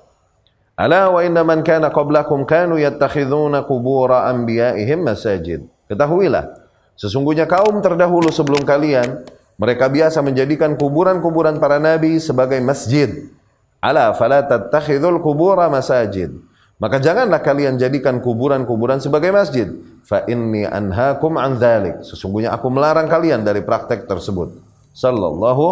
Ala 0.75 1.07
wa 1.13 1.23
inna 1.23 1.45
man 1.45 1.63
kana 1.63 1.93
qablakum 1.93 2.43
kanu 2.43 2.75
yattakhidhuna 2.81 3.63
qubura 3.63 4.27
anbiya'ihim 4.33 5.07
masajid. 5.07 5.63
Ketahuilah, 5.87 6.51
sesungguhnya 6.99 7.47
kaum 7.47 7.79
terdahulu 7.79 8.27
sebelum 8.33 8.67
kalian 8.67 9.23
mereka 9.55 9.87
biasa 9.87 10.19
menjadikan 10.19 10.75
kuburan-kuburan 10.75 11.61
para 11.63 11.79
nabi 11.79 12.19
sebagai 12.19 12.59
masjid. 12.59 13.31
Ala 13.79 14.11
fala 14.17 14.43
tattakhidhul 14.43 15.23
qubura 15.23 15.71
masajid. 15.71 16.35
Maka 16.75 16.99
janganlah 16.99 17.39
kalian 17.39 17.79
jadikan 17.79 18.19
kuburan-kuburan 18.19 18.99
sebagai 18.99 19.31
masjid. 19.31 19.71
Fa 20.03 20.27
inni 20.27 20.67
anhaakum 20.67 21.39
an 21.39 21.55
dzalik. 21.55 22.03
Sesungguhnya 22.03 22.51
aku 22.51 22.67
melarang 22.67 23.07
kalian 23.07 23.47
dari 23.47 23.63
praktek 23.63 24.05
tersebut. 24.05 24.59
Sallallahu 24.91 25.65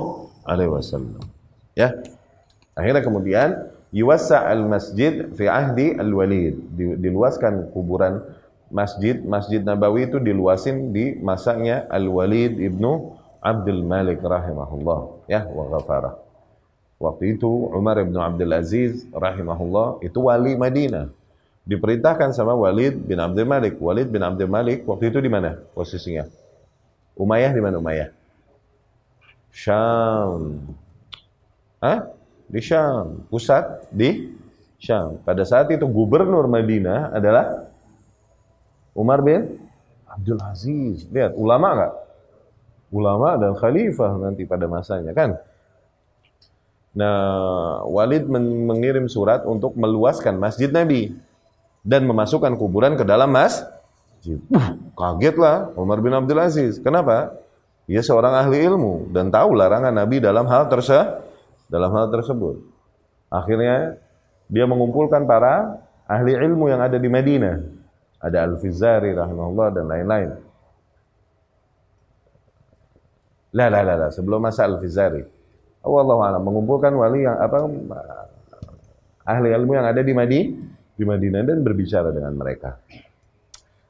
alaihi 0.47 0.71
wasallam. 0.71 1.19
Ya. 1.75 1.91
Akhirnya 2.73 3.03
kemudian 3.03 3.49
yuwassa 3.91 4.47
al-masjid 4.47 5.27
fi 5.35 5.45
ahdi 5.51 5.93
al-walid. 5.99 6.55
Diluaskan 6.75 7.69
kuburan 7.75 8.23
masjid 8.73 9.21
Masjid 9.21 9.61
Nabawi 9.61 10.09
itu 10.09 10.17
diluasin 10.17 10.89
di 10.89 11.13
masanya 11.21 11.85
Al-Walid 11.93 12.57
ibnu 12.57 13.13
Abdul 13.37 13.85
Malik 13.85 14.19
rahimahullah 14.25 15.29
ya 15.29 15.45
wa 15.45 15.69
ghafarah. 15.69 16.17
Waktu 17.03 17.35
itu 17.35 17.51
Umar 17.75 17.99
bin 17.99 18.15
Abdul 18.15 18.55
Aziz 18.55 19.03
rahimahullah 19.11 19.99
itu 19.99 20.23
wali 20.23 20.55
Madinah. 20.55 21.11
Diperintahkan 21.67 22.31
sama 22.31 22.55
Walid 22.55 22.95
bin 23.03 23.19
Abdul 23.19 23.43
Malik. 23.43 23.75
Walid 23.75 24.07
bin 24.07 24.23
Abdul 24.23 24.47
Malik 24.47 24.87
waktu 24.87 25.11
itu 25.11 25.19
di 25.19 25.27
mana 25.27 25.59
posisinya? 25.75 26.23
Umayyah 27.19 27.51
di 27.51 27.59
mana 27.59 27.75
Umayyah? 27.83 28.09
Syam. 29.51 30.63
Hah? 31.83 32.07
Di 32.47 32.59
Syam. 32.63 33.27
Pusat 33.27 33.83
di 33.91 34.31
Syam. 34.79 35.19
Pada 35.27 35.43
saat 35.43 35.67
itu 35.75 35.83
gubernur 35.83 36.47
Madinah 36.47 37.11
adalah 37.11 37.67
Umar 38.95 39.19
bin 39.19 39.59
Abdul 40.07 40.39
Aziz. 40.39 41.03
Lihat, 41.11 41.35
ulama 41.35 41.67
nggak? 41.75 41.93
Ulama 42.93 43.29
dan 43.35 43.51
khalifah 43.59 44.11
nanti 44.23 44.47
pada 44.47 44.71
masanya 44.71 45.11
kan? 45.11 45.35
Nah, 46.93 47.81
Walid 47.89 48.29
mengirim 48.29 49.09
surat 49.09 49.41
untuk 49.49 49.73
meluaskan 49.73 50.37
masjid 50.37 50.69
Nabi 50.69 51.17
dan 51.81 52.05
memasukkan 52.05 52.53
kuburan 52.53 52.93
ke 52.93 53.01
dalam 53.01 53.33
masjid. 53.33 54.37
Kagetlah 54.93 55.73
Umar 55.73 55.99
bin 56.05 56.13
Abdul 56.13 56.37
Aziz. 56.37 56.77
Kenapa? 56.77 57.33
Dia 57.89 57.99
seorang 58.05 58.37
ahli 58.37 58.61
ilmu 58.63 59.09
dan 59.11 59.33
tahu 59.33 59.57
larangan 59.57 59.91
Nabi 59.91 60.21
dalam 60.21 60.45
hal 60.45 60.69
tersebut. 60.69 61.25
Dalam 61.67 61.89
hal 61.97 62.13
tersebut. 62.13 62.61
Akhirnya 63.33 63.97
dia 64.45 64.69
mengumpulkan 64.69 65.25
para 65.25 65.81
ahli 66.05 66.37
ilmu 66.37 66.69
yang 66.69 66.85
ada 66.85 67.01
di 67.01 67.09
Madinah. 67.09 67.57
Ada 68.21 68.45
Al-Fizari 68.45 69.17
rahimahullah 69.17 69.67
dan 69.73 69.85
lain-lain. 69.89 70.29
Lah, 73.57 73.67
lah, 73.73 73.81
lah, 73.81 73.95
lah. 73.97 74.09
Sebelum 74.13 74.39
masa 74.39 74.69
Al-Fizari 74.69 75.42
Allah 75.83 76.39
mengumpulkan 76.39 76.95
wali 76.95 77.27
yang 77.27 77.35
apa 77.35 77.67
ahli 79.27 79.49
ilmu 79.51 79.71
yang 79.75 79.87
ada 79.87 79.99
di 79.99 80.13
Madi 80.15 80.41
di 80.93 81.03
Madinah 81.03 81.41
dan 81.43 81.59
berbicara 81.59 82.13
dengan 82.13 82.33
mereka. 82.37 82.79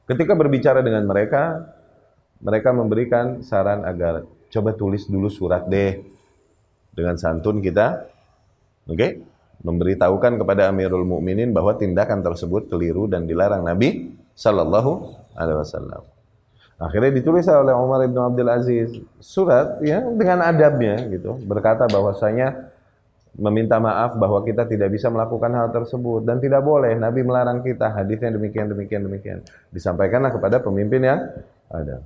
Ketika 0.04 0.34
berbicara 0.36 0.84
dengan 0.84 1.04
mereka, 1.08 1.64
mereka 2.44 2.70
memberikan 2.76 3.40
saran 3.40 3.88
agar 3.88 4.28
coba 4.52 4.76
tulis 4.76 5.08
dulu 5.08 5.32
surat 5.32 5.64
deh 5.68 6.04
dengan 6.92 7.16
santun 7.16 7.64
kita, 7.64 8.08
oke? 8.88 8.98
Okay? 8.98 9.12
Memberitahukan 9.64 10.44
kepada 10.44 10.68
Amirul 10.68 11.08
Mukminin 11.08 11.56
bahwa 11.56 11.80
tindakan 11.80 12.20
tersebut 12.20 12.68
keliru 12.68 13.08
dan 13.08 13.24
dilarang 13.24 13.64
Nabi 13.64 14.12
Sallallahu 14.36 14.92
Alaihi 15.40 15.58
Wasallam. 15.64 16.13
Akhirnya 16.82 17.14
ditulis 17.14 17.46
oleh 17.48 17.74
Umar 17.74 18.04
bin 18.04 18.18
Abdul 18.18 18.50
Aziz. 18.50 18.90
Surat 19.22 19.80
ya 19.86 20.02
dengan 20.02 20.42
adabnya 20.44 21.00
gitu. 21.08 21.38
Berkata 21.46 21.86
bahwasanya 21.86 22.74
meminta 23.34 23.78
maaf 23.82 24.14
bahwa 24.18 24.46
kita 24.46 24.66
tidak 24.66 24.94
bisa 24.94 25.08
melakukan 25.14 25.54
hal 25.54 25.70
tersebut. 25.70 26.26
Dan 26.26 26.42
tidak 26.42 26.66
boleh 26.66 26.98
Nabi 26.98 27.22
melarang 27.22 27.62
kita. 27.62 27.94
Hadisnya 27.94 28.34
demikian 28.34 28.74
demikian 28.74 29.06
demikian. 29.06 29.40
Disampaikanlah 29.70 30.34
kepada 30.34 30.60
pemimpin 30.60 31.02
yang 31.06 31.20
ada. 31.70 32.02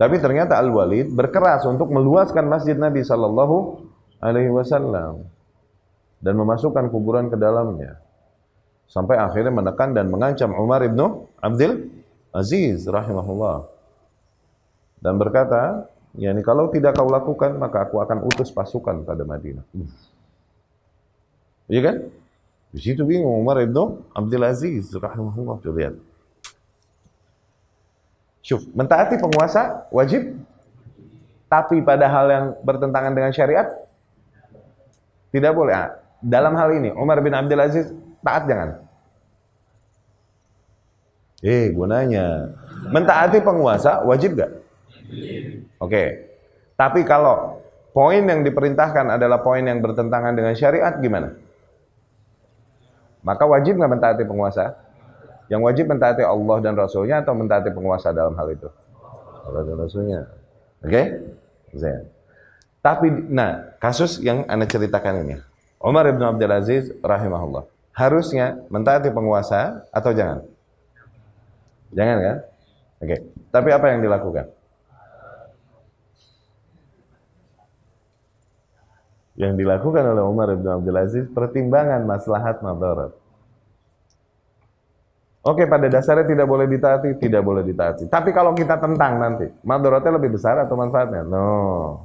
Tapi 0.00 0.16
ternyata 0.16 0.56
Al 0.56 0.72
Walid 0.72 1.12
berkeras 1.12 1.68
untuk 1.68 1.92
meluaskan 1.92 2.48
masjid 2.48 2.72
Nabi 2.72 3.04
Shallallahu 3.04 3.84
Alaihi 4.24 4.48
Wasallam 4.48 5.28
dan 6.24 6.34
memasukkan 6.40 6.88
kuburan 6.88 7.28
ke 7.28 7.36
dalamnya. 7.36 8.00
Sampai 8.88 9.20
akhirnya 9.20 9.52
menekan 9.52 9.92
dan 9.92 10.08
mengancam 10.08 10.56
Umar 10.56 10.82
ibnu 10.82 11.30
Abdul 11.38 11.92
Aziz 12.32 12.88
rahimahullah 12.88 13.79
dan 15.00 15.16
berkata, 15.16 15.88
yakni 16.16 16.44
kalau 16.44 16.68
tidak 16.68 16.96
kau 16.96 17.08
lakukan 17.08 17.56
maka 17.56 17.88
aku 17.88 18.04
akan 18.04 18.24
utus 18.28 18.52
pasukan 18.52 19.02
pada 19.04 19.24
Madinah. 19.24 19.64
Iya 21.70 21.80
kan? 21.80 21.96
Di 22.70 22.80
situ 22.84 23.02
bingung 23.02 23.34
Umar 23.40 23.58
ibnu 23.64 24.04
Abdul 24.14 24.44
Aziz 24.46 24.92
rahimahullah 24.94 25.56
tuh 25.58 25.74
lihat. 25.74 25.94
Syuf, 28.44 28.62
mentaati 28.76 29.18
penguasa 29.18 29.88
wajib 29.90 30.38
tapi 31.50 31.82
pada 31.82 32.06
hal 32.06 32.26
yang 32.30 32.46
bertentangan 32.62 33.12
dengan 33.12 33.32
syariat 33.34 33.66
tidak 35.34 35.52
boleh. 35.54 35.74
Ah, 35.74 35.98
dalam 36.22 36.54
hal 36.54 36.70
ini 36.76 36.94
Umar 36.94 37.18
bin 37.24 37.34
Abdul 37.34 37.58
Aziz 37.58 37.90
taat 38.20 38.46
jangan. 38.46 38.82
Eh, 41.40 41.72
gunanya 41.72 42.52
mentaati 42.92 43.40
penguasa 43.40 44.04
wajib 44.04 44.36
gak? 44.36 44.52
Oke. 45.80 46.04
Tapi 46.78 47.00
kalau 47.04 47.60
poin 47.92 48.22
yang 48.22 48.40
diperintahkan 48.46 49.20
adalah 49.20 49.42
poin 49.42 49.60
yang 49.60 49.82
bertentangan 49.82 50.32
dengan 50.32 50.54
syariat 50.56 50.94
gimana? 50.96 51.34
Maka 53.20 53.44
wajib 53.44 53.76
nggak 53.76 53.92
mentaati 53.92 54.24
penguasa? 54.24 54.80
Yang 55.50 55.60
wajib 55.66 55.84
mentaati 55.90 56.22
Allah 56.24 56.56
dan 56.62 56.78
Rasulnya 56.78 57.20
atau 57.20 57.34
mentaati 57.34 57.68
penguasa 57.74 58.14
dalam 58.14 58.32
hal 58.38 58.48
itu? 58.54 58.68
Allah 59.44 59.62
dan 59.66 59.76
Rasulnya. 59.76 60.20
Oke? 60.80 61.02
Okay? 61.74 62.00
Tapi, 62.80 63.12
nah, 63.28 63.76
kasus 63.76 64.22
yang 64.24 64.48
anda 64.48 64.64
ceritakan 64.64 65.26
ini. 65.26 65.36
Umar 65.80 66.08
ibn 66.08 66.22
Abdul 66.24 66.52
Aziz 66.52 66.92
rahimahullah. 67.04 67.68
harusnya 67.90 68.56
mentaati 68.72 69.12
penguasa 69.12 69.84
atau 69.92 70.14
jangan? 70.16 70.40
Jangan 71.92 72.16
kan? 72.22 72.36
Oke. 73.02 73.16
Tapi 73.50 73.68
apa 73.74 73.86
yang 73.92 74.00
dilakukan? 74.00 74.46
Yang 79.40 79.64
dilakukan 79.64 80.04
oleh 80.04 80.20
Umar 80.20 80.52
bin 80.52 80.68
Abdul 80.68 81.00
Aziz 81.00 81.24
pertimbangan 81.32 82.04
maslahat 82.04 82.60
madarat. 82.60 83.16
Oke, 85.40 85.64
pada 85.64 85.88
dasarnya 85.88 86.28
tidak 86.28 86.44
boleh 86.44 86.68
ditaati, 86.68 87.16
tidak 87.16 87.40
boleh 87.40 87.64
ditaati. 87.64 88.12
Tapi 88.12 88.36
kalau 88.36 88.52
kita 88.52 88.76
tentang 88.76 89.16
nanti, 89.16 89.48
madaratnya 89.64 90.20
lebih 90.20 90.36
besar 90.36 90.60
atau 90.60 90.76
manfaatnya? 90.76 91.24
No. 91.24 92.04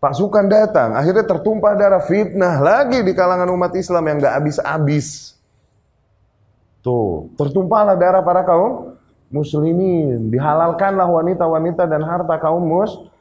Pasukan 0.00 0.48
datang, 0.48 0.96
akhirnya 0.96 1.28
tertumpah 1.28 1.76
darah 1.76 2.00
fitnah 2.00 2.56
lagi 2.64 3.04
di 3.04 3.12
kalangan 3.12 3.48
umat 3.52 3.76
Islam 3.76 4.08
yang 4.08 4.16
gak 4.24 4.40
habis-habis. 4.40 5.36
Tuh, 6.80 7.28
tertumpahlah 7.36 8.00
darah 8.00 8.24
para 8.24 8.40
kaum 8.48 8.96
muslimin. 9.28 10.32
Dihalalkanlah 10.32 11.04
wanita-wanita 11.04 11.84
dan 11.84 12.00
harta 12.00 12.40
kaum 12.40 12.64
muslimin. 12.64 13.12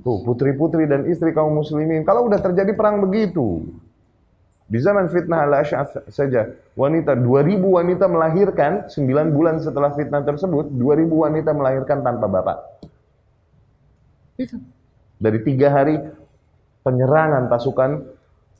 Tuh, 0.00 0.24
putri-putri 0.24 0.88
dan 0.88 1.04
istri 1.04 1.36
kaum 1.36 1.52
muslimin. 1.52 2.08
Kalau 2.08 2.24
udah 2.24 2.40
terjadi 2.40 2.72
perang 2.72 3.04
begitu, 3.04 3.68
di 4.70 4.78
zaman 4.80 5.12
fitnah 5.12 5.44
al 5.44 5.60
saja, 6.08 6.48
wanita 6.72 7.18
2000 7.18 7.58
wanita 7.60 8.08
melahirkan 8.08 8.88
9 8.88 9.36
bulan 9.36 9.60
setelah 9.60 9.92
fitnah 9.92 10.24
tersebut, 10.24 10.72
2000 10.72 11.10
wanita 11.10 11.50
melahirkan 11.52 12.00
tanpa 12.00 12.30
bapak. 12.30 12.58
Itu. 14.40 14.56
Dari 15.20 15.38
tiga 15.44 15.68
hari 15.68 16.00
penyerangan 16.80 17.52
pasukan 17.52 18.08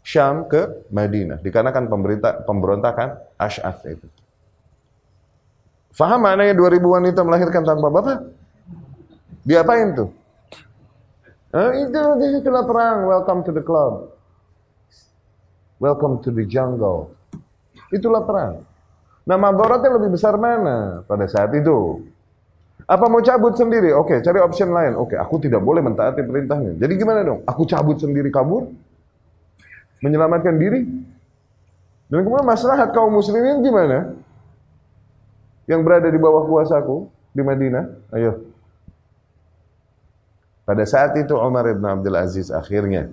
Syam 0.04 0.44
ke 0.44 0.92
Madinah 0.92 1.40
dikarenakan 1.40 1.88
pemerintah 1.88 2.44
pemberontakan 2.44 3.16
Ash'af 3.40 3.80
itu. 3.88 4.04
Faham 5.96 6.20
maknanya 6.20 6.52
2000 6.52 6.84
wanita 6.84 7.20
melahirkan 7.24 7.64
tanpa 7.64 7.88
bapak? 7.88 8.18
Diapain 9.46 9.96
tuh? 9.96 10.19
Eh, 11.50 11.71
itu, 11.83 12.02
itulah 12.38 12.62
perang. 12.62 13.11
Welcome 13.11 13.42
to 13.42 13.50
the 13.50 13.64
club. 13.64 14.14
Welcome 15.83 16.23
to 16.23 16.30
the 16.30 16.47
jungle. 16.47 17.11
Itulah 17.90 18.23
perang. 18.23 18.62
Nah, 19.26 19.35
mabaratnya 19.35 19.99
lebih 19.99 20.14
besar 20.14 20.38
mana 20.38 21.02
pada 21.11 21.26
saat 21.26 21.50
itu? 21.59 22.07
Apa 22.87 23.07
mau 23.11 23.19
cabut 23.23 23.59
sendiri? 23.59 23.90
Oke, 23.95 24.23
cari 24.23 24.38
option 24.38 24.71
lain. 24.71 24.95
Oke, 24.95 25.19
aku 25.19 25.42
tidak 25.42 25.62
boleh 25.62 25.83
mentaati 25.83 26.23
perintahnya. 26.23 26.78
Jadi 26.78 26.92
gimana 26.95 27.26
dong? 27.26 27.40
Aku 27.47 27.66
cabut 27.66 27.99
sendiri 27.99 28.30
kabur? 28.30 28.71
Menyelamatkan 30.02 30.54
diri? 30.54 30.87
Dan 32.11 32.26
kemudian 32.26 32.47
maslahat 32.47 32.90
kaum 32.90 33.14
muslimin 33.14 33.62
gimana? 33.62 34.19
Yang 35.71 35.80
berada 35.87 36.09
di 36.11 36.19
bawah 36.19 36.47
kuasaku 36.47 37.07
di 37.30 37.42
Madinah? 37.47 37.85
Ayo. 38.11 38.50
Pada 40.70 40.86
saat 40.86 41.18
itu 41.18 41.34
Umar 41.34 41.66
bin 41.66 41.82
Abdul 41.82 42.14
Aziz 42.14 42.54
akhirnya 42.54 43.10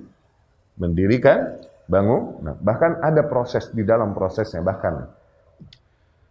mendirikan 0.77 1.57
bangun. 1.89 2.45
Nah, 2.45 2.53
bahkan 2.53 3.01
ada 3.01 3.25
proses 3.25 3.73
di 3.73 3.81
dalam 3.81 4.13
prosesnya 4.13 4.61
bahkan 4.61 5.09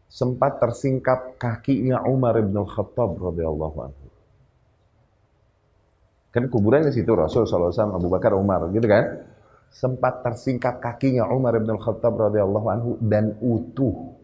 sempat 0.07 0.63
tersingkap 0.63 1.35
kakinya 1.35 2.07
Umar 2.07 2.39
bin 2.39 2.55
Khattab 2.55 3.19
radhiyallahu 3.19 3.79
anhu. 3.91 4.07
Kan 6.31 6.47
kuburannya 6.47 6.95
situ 6.95 7.11
Rasul 7.11 7.43
SAW, 7.43 7.75
Abu 7.75 8.07
Bakar, 8.07 8.31
Umar, 8.39 8.71
gitu 8.71 8.87
kan? 8.87 9.27
Sempat 9.75 10.23
tersingkap 10.23 10.79
kakinya 10.79 11.27
Umar 11.27 11.59
bin 11.59 11.75
Khattab 11.75 12.15
radhiyallahu 12.23 12.67
anhu 12.71 12.91
dan 13.03 13.35
utuh. 13.43 14.15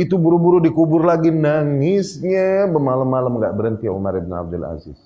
Itu 0.00 0.16
buru-buru 0.16 0.64
dikubur 0.64 1.04
lagi 1.04 1.28
nangisnya 1.28 2.64
bermalam-malam 2.72 3.36
nggak 3.36 3.52
berhenti 3.52 3.84
Umar 3.84 4.16
bin 4.16 4.32
Abdul 4.32 4.64
Aziz. 4.64 4.96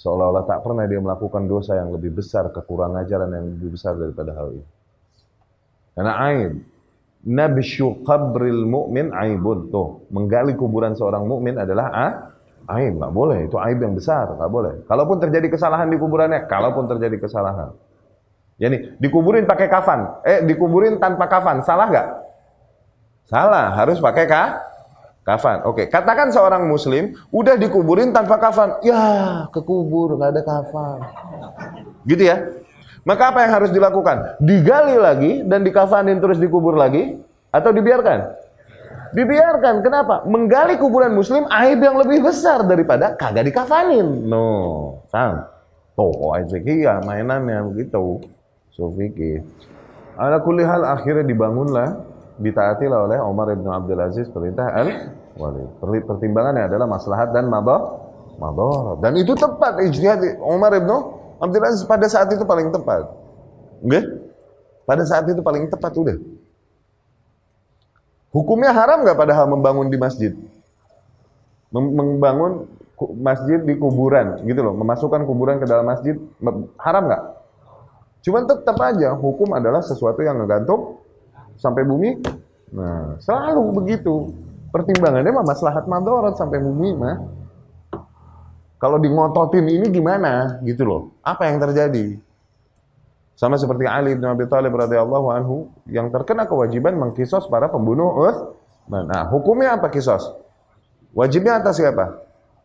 Seolah-olah 0.00 0.48
tak 0.48 0.64
pernah 0.64 0.88
dia 0.88 0.96
melakukan 0.96 1.44
dosa 1.44 1.76
yang 1.76 1.92
lebih 1.92 2.16
besar, 2.16 2.48
kekurangan 2.48 3.04
ajaran 3.04 3.28
yang 3.36 3.46
lebih 3.52 3.76
besar 3.76 4.00
daripada 4.00 4.32
hal 4.32 4.56
ini. 4.56 4.68
Karena 5.92 6.12
aib. 6.32 6.52
Nabsyu 7.28 8.06
qabril 8.06 8.64
mu'min 8.64 9.12
aibun. 9.12 9.68
Tuh, 9.68 10.08
menggali 10.08 10.56
kuburan 10.56 10.96
seorang 10.96 11.28
mukmin 11.28 11.60
adalah 11.60 11.92
ah, 11.92 12.12
aib. 12.78 12.96
Nggak 12.96 13.12
boleh, 13.12 13.38
itu 13.44 13.60
aib 13.60 13.78
yang 13.82 13.92
besar. 13.92 14.38
Nggak 14.38 14.50
boleh. 14.54 14.74
Kalaupun 14.88 15.20
terjadi 15.20 15.52
kesalahan 15.52 15.90
di 15.92 15.98
kuburannya, 16.00 16.48
kalaupun 16.48 16.88
terjadi 16.88 17.18
kesalahan. 17.20 17.76
Yani, 18.56 18.96
dikuburin 19.02 19.44
pakai 19.44 19.68
kafan. 19.68 20.22
Eh, 20.24 20.46
dikuburin 20.48 20.96
tanpa 20.96 21.28
kafan. 21.28 21.60
Salah 21.66 21.90
nggak? 21.90 22.27
Salah, 23.28 23.76
harus 23.76 24.00
pakai 24.00 24.24
kah? 24.24 24.64
Kafan. 25.20 25.60
Oke, 25.68 25.92
katakan 25.92 26.32
seorang 26.32 26.64
muslim 26.64 27.12
udah 27.28 27.60
dikuburin 27.60 28.16
tanpa 28.16 28.40
kafan. 28.40 28.80
Ya, 28.80 29.44
kekubur 29.52 30.16
nggak 30.16 30.32
ada 30.32 30.40
kafan. 30.40 30.98
Gitu 32.08 32.24
ya. 32.24 32.48
Maka 33.04 33.28
apa 33.28 33.44
yang 33.44 33.52
harus 33.52 33.68
dilakukan? 33.68 34.40
Digali 34.40 34.96
lagi 34.96 35.44
dan 35.44 35.60
dikafanin 35.60 36.16
terus 36.16 36.40
dikubur 36.40 36.72
lagi 36.80 37.20
atau 37.52 37.68
dibiarkan? 37.68 38.32
Dibiarkan. 39.12 39.84
Kenapa? 39.84 40.24
Menggali 40.24 40.80
kuburan 40.80 41.12
muslim 41.12 41.44
aib 41.52 41.84
yang 41.84 42.00
lebih 42.00 42.24
besar 42.24 42.64
daripada 42.64 43.12
kagak 43.12 43.44
dikafanin. 43.44 44.24
No, 44.24 45.04
sam. 45.12 45.44
Fikih 46.48 46.88
ya 46.88 47.04
mainannya 47.04 47.68
begitu. 47.68 48.24
So. 48.72 48.96
Ala 50.16 50.40
kulihal 50.40 50.88
akhirnya 50.88 51.28
dibangunlah 51.28 52.07
ditaatilah 52.38 53.10
oleh 53.10 53.18
Umar 53.20 53.50
bin 53.52 53.66
Abdul 53.66 53.98
Aziz 53.98 54.30
perintah 54.30 54.70
al 54.70 55.12
wali. 55.34 55.62
Pertimbangannya 55.82 56.70
adalah 56.70 56.86
maslahat 56.86 57.34
dan 57.34 57.50
mabah 57.50 58.08
mabah. 58.38 59.02
Dan 59.02 59.18
itu 59.18 59.34
tepat 59.34 59.82
ijtihad 59.82 60.38
Umar 60.40 60.72
bin 60.78 60.88
Abdul 61.42 61.64
Aziz 61.66 61.82
pada 61.84 62.06
saat 62.06 62.30
itu 62.30 62.46
paling 62.46 62.70
tepat. 62.70 63.10
Pada 64.86 65.02
saat 65.04 65.26
itu 65.28 65.42
paling 65.42 65.68
tepat 65.68 65.92
udah. 65.94 66.16
Hukumnya 68.32 68.70
haram 68.72 69.02
nggak 69.02 69.18
padahal 69.18 69.46
membangun 69.50 69.90
di 69.90 69.98
masjid? 69.98 70.32
Membangun 71.74 72.64
masjid 73.18 73.62
di 73.62 73.78
kuburan 73.78 74.42
gitu 74.42 74.58
loh, 74.58 74.74
memasukkan 74.74 75.22
kuburan 75.22 75.62
ke 75.62 75.66
dalam 75.68 75.86
masjid 75.86 76.18
haram 76.82 77.06
nggak? 77.06 77.22
Cuman 78.24 78.42
tetap 78.50 78.76
aja 78.82 79.14
hukum 79.14 79.54
adalah 79.54 79.78
sesuatu 79.78 80.18
yang 80.20 80.42
ngegantung 80.42 80.98
sampai 81.58 81.82
bumi. 81.84 82.22
Nah, 82.72 83.18
selalu 83.20 83.62
begitu. 83.82 84.32
Pertimbangannya 84.70 85.32
mah 85.34 85.44
maslahat 85.44 85.84
madorot 85.90 86.38
sampai 86.38 86.62
bumi 86.62 86.90
mah. 86.94 87.16
Kalau 88.78 88.96
di 89.02 89.10
ngototin 89.10 89.66
ini 89.66 89.90
gimana 89.90 90.62
gitu 90.62 90.86
loh. 90.86 91.02
Apa 91.26 91.50
yang 91.50 91.58
terjadi? 91.58 92.14
Sama 93.34 93.58
seperti 93.58 93.86
Ali 93.86 94.14
bin 94.14 94.26
Abi 94.26 94.46
Thalib 94.46 94.74
radhiyallahu 94.74 95.26
anhu 95.34 95.70
yang 95.90 96.10
terkena 96.14 96.46
kewajiban 96.46 96.94
mengkisos 96.94 97.50
para 97.50 97.66
pembunuh 97.66 98.22
Utsman. 98.22 99.10
Nah, 99.10 99.26
hukumnya 99.30 99.78
apa 99.78 99.90
kisos? 99.90 100.30
Wajibnya 101.14 101.58
atas 101.58 101.78
siapa? 101.78 102.22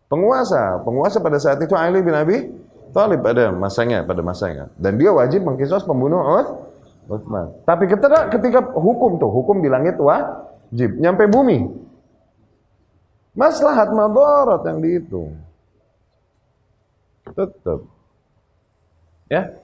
Penguasa. 0.10 0.82
Penguasa 0.86 1.18
pada 1.18 1.42
saat 1.42 1.58
itu 1.66 1.74
Ali 1.74 2.02
bin 2.06 2.14
Abi 2.14 2.50
Thalib 2.94 3.26
pada 3.26 3.50
masanya, 3.50 4.06
pada 4.06 4.22
masanya. 4.22 4.70
Dan 4.78 5.02
dia 5.02 5.10
wajib 5.10 5.42
mengkisos 5.42 5.82
pembunuh 5.82 6.22
Utsman 6.22 6.73
Utsman. 7.08 7.52
Tapi 7.68 7.88
ketika, 7.92 8.32
ketika 8.32 8.60
hukum 8.74 9.20
tuh, 9.20 9.32
hukum 9.32 9.60
di 9.60 9.68
langit 9.68 10.00
wajib, 10.00 10.96
nyampe 11.00 11.28
bumi. 11.28 11.68
Maslahat 13.34 13.90
madarat 13.92 14.62
yang 14.70 14.80
dihitung. 14.80 15.36
Tetap. 17.28 17.80
Ya. 19.28 19.58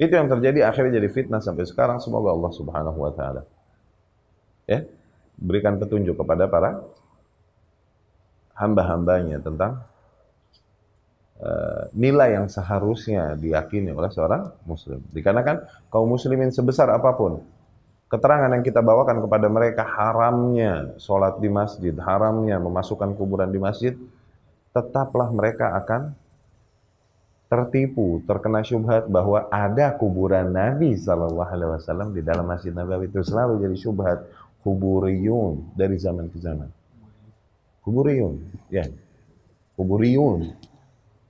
Itu 0.00 0.12
yang 0.16 0.32
terjadi 0.32 0.64
akhirnya 0.64 1.02
jadi 1.02 1.08
fitnah 1.12 1.44
sampai 1.44 1.68
sekarang. 1.68 2.00
Semoga 2.00 2.32
Allah 2.32 2.52
Subhanahu 2.54 2.96
wa 2.96 3.12
taala 3.12 3.44
ya, 4.70 4.86
berikan 5.34 5.82
petunjuk 5.82 6.14
kepada 6.14 6.46
para 6.46 6.86
hamba-hambanya 8.54 9.42
tentang 9.42 9.82
nilai 11.96 12.36
yang 12.36 12.46
seharusnya 12.52 13.32
diyakini 13.36 13.96
oleh 13.96 14.12
seorang 14.12 14.52
muslim. 14.68 15.00
Dikarenakan 15.08 15.88
kaum 15.88 16.08
muslimin 16.12 16.52
sebesar 16.52 16.92
apa 16.92 17.16
pun, 17.16 17.40
keterangan 18.12 18.52
yang 18.52 18.60
kita 18.60 18.84
bawakan 18.84 19.24
kepada 19.24 19.46
mereka 19.48 19.82
haramnya 19.86 20.98
sholat 21.00 21.40
di 21.40 21.48
masjid, 21.48 21.96
haramnya 21.96 22.60
memasukkan 22.60 23.16
kuburan 23.16 23.48
di 23.48 23.56
masjid, 23.56 23.96
tetaplah 24.76 25.32
mereka 25.32 25.72
akan 25.80 26.12
tertipu, 27.50 28.22
terkena 28.28 28.62
syubhat 28.62 29.10
bahwa 29.10 29.50
ada 29.50 29.90
kuburan 29.98 30.54
Nabi 30.54 30.94
Shallallahu 30.94 31.50
Alaihi 31.50 31.70
Wasallam 31.74 32.14
di 32.14 32.22
dalam 32.22 32.46
masjid 32.46 32.70
Nabawi 32.70 33.10
itu 33.10 33.26
selalu 33.26 33.58
jadi 33.66 33.76
syubhat 33.80 34.22
kuburiyun 34.62 35.74
dari 35.74 35.98
zaman 35.98 36.30
ke 36.30 36.38
zaman. 36.38 36.70
Kuburiyun, 37.82 38.38
ya, 38.70 38.86
kuburiyun 39.74 40.69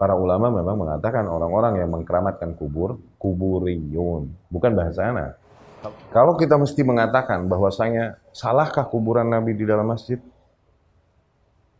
para 0.00 0.16
ulama 0.16 0.48
memang 0.48 0.80
mengatakan 0.80 1.28
orang-orang 1.28 1.84
yang 1.84 1.92
mengkeramatkan 1.92 2.56
kubur, 2.56 2.96
kuburiyun. 3.20 4.32
Bukan 4.48 4.72
bahasa 4.72 5.12
anak. 5.12 5.36
Kalau 6.08 6.40
kita 6.40 6.56
mesti 6.56 6.80
mengatakan 6.80 7.44
bahwasanya 7.44 8.16
salahkah 8.32 8.88
kuburan 8.88 9.28
Nabi 9.28 9.52
di 9.52 9.68
dalam 9.68 9.84
masjid? 9.84 10.16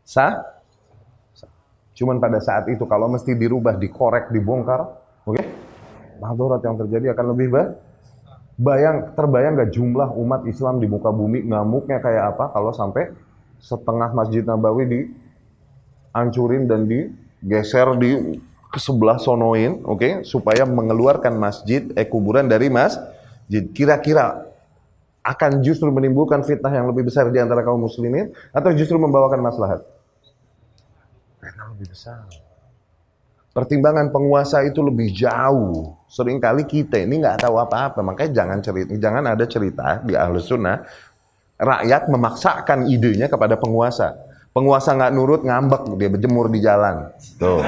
Sah? 0.05 0.37
Cuman 1.97 2.21
pada 2.21 2.45
saat 2.45 2.69
itu 2.69 2.85
kalau 2.85 3.09
mesti 3.09 3.33
dirubah, 3.33 3.81
dikorek, 3.81 4.29
dibongkar, 4.29 4.85
oke? 5.25 5.41
Okay? 5.41 5.45
Yang 6.61 6.77
terjadi 6.85 7.17
akan 7.17 7.27
lebih 7.33 7.49
baik. 7.49 7.71
Bayang, 8.61 9.17
terbayang 9.17 9.57
gak 9.57 9.73
jumlah 9.73 10.09
umat 10.21 10.45
Islam 10.45 10.85
di 10.85 10.85
muka 10.85 11.09
bumi 11.09 11.49
ngamuknya 11.49 12.05
kayak 12.05 12.37
apa 12.37 12.53
kalau 12.53 12.77
sampai 12.77 13.09
setengah 13.57 14.13
Masjid 14.13 14.45
Nabawi 14.45 14.85
dihancurin 14.85 16.69
dan 16.69 16.85
digeser 17.41 17.97
di 17.97 18.41
ke 18.71 18.79
sebelah 18.79 19.19
sonoin, 19.19 19.83
oke, 19.83 19.99
okay? 19.99 20.13
supaya 20.23 20.63
mengeluarkan 20.63 21.35
masjid, 21.35 21.91
eh 21.99 22.07
kuburan 22.07 22.47
dari 22.47 22.71
masjid. 22.71 23.67
Kira-kira 23.75 24.47
akan 25.27 25.59
justru 25.61 25.91
menimbulkan 25.91 26.47
fitnah 26.47 26.71
yang 26.71 26.87
lebih 26.87 27.11
besar 27.11 27.29
di 27.29 27.43
antara 27.43 27.67
kaum 27.67 27.83
muslimin 27.83 28.31
atau 28.55 28.71
justru 28.73 28.97
membawakan 28.97 29.43
maslahat? 29.43 29.83
Karena 31.43 31.67
lebih 31.75 31.91
besar. 31.91 32.31
Pertimbangan 33.51 34.15
penguasa 34.15 34.63
itu 34.63 34.79
lebih 34.79 35.11
jauh. 35.11 35.99
Seringkali 36.07 36.63
kita 36.71 37.03
ini 37.03 37.19
nggak 37.19 37.43
tahu 37.43 37.59
apa-apa, 37.59 37.99
makanya 38.07 38.31
jangan 38.47 38.59
cerita, 38.63 38.95
jangan 38.95 39.25
ada 39.27 39.45
cerita 39.51 39.99
di 40.07 40.15
ahlus 40.15 40.47
sunnah 40.47 40.87
rakyat 41.59 42.07
memaksakan 42.07 42.87
idenya 42.87 43.27
kepada 43.27 43.59
penguasa. 43.59 44.30
Penguasa 44.51 44.99
nggak 44.99 45.13
nurut 45.15 45.41
ngambek 45.47 45.83
dia 45.95 46.11
berjemur 46.11 46.51
di 46.51 46.59
jalan. 46.59 47.07
Tuh, 47.39 47.63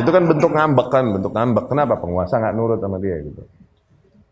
itu 0.00 0.08
kan 0.08 0.24
bentuk 0.24 0.48
ngambek 0.48 0.88
kan, 0.88 1.04
bentuk 1.12 1.32
ngambek. 1.36 1.64
Kenapa 1.68 2.00
penguasa 2.00 2.40
nggak 2.40 2.54
nurut 2.56 2.80
sama 2.80 2.96
dia 2.96 3.20
gitu? 3.20 3.44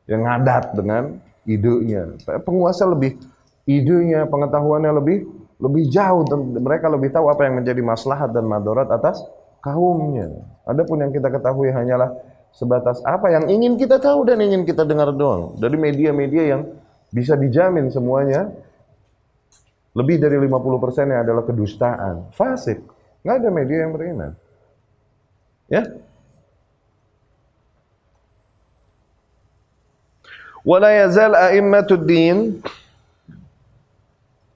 Yang 0.08 0.22
ngadat 0.24 0.64
dengan 0.72 1.02
idenya. 1.44 2.02
Penguasa 2.40 2.88
lebih 2.88 3.20
idenya, 3.68 4.24
pengetahuannya 4.24 4.92
lebih 4.96 5.28
lebih 5.60 5.84
jauh. 5.92 6.24
Mereka 6.56 6.88
lebih 6.88 7.12
tahu 7.12 7.28
apa 7.28 7.44
yang 7.44 7.60
menjadi 7.60 7.84
maslahat 7.84 8.32
dan 8.32 8.48
madorat 8.48 8.88
atas 8.88 9.20
kaumnya. 9.60 10.32
Adapun 10.64 11.04
yang 11.04 11.12
kita 11.12 11.28
ketahui 11.28 11.68
hanyalah 11.68 12.16
sebatas 12.56 13.04
apa 13.04 13.28
yang 13.28 13.44
ingin 13.52 13.76
kita 13.76 14.00
tahu 14.00 14.24
dan 14.24 14.40
ingin 14.40 14.64
kita 14.64 14.88
dengar 14.88 15.12
doang. 15.12 15.52
Dari 15.60 15.76
media-media 15.76 16.42
yang 16.48 16.62
bisa 17.12 17.36
dijamin 17.36 17.92
semuanya 17.92 18.48
lebih 19.94 20.16
dari 20.18 20.36
50 20.36 20.82
persennya 20.82 21.22
adalah 21.22 21.46
kedustaan. 21.46 22.34
Fasik. 22.34 22.82
Nggak 23.22 23.36
ada 23.40 23.48
media 23.54 23.78
yang 23.86 23.92
beriman. 23.94 24.30
Ya? 25.70 25.82
Wala 30.66 30.90
yazal 30.92 31.32
a'immatud 31.32 32.02
din 32.02 32.58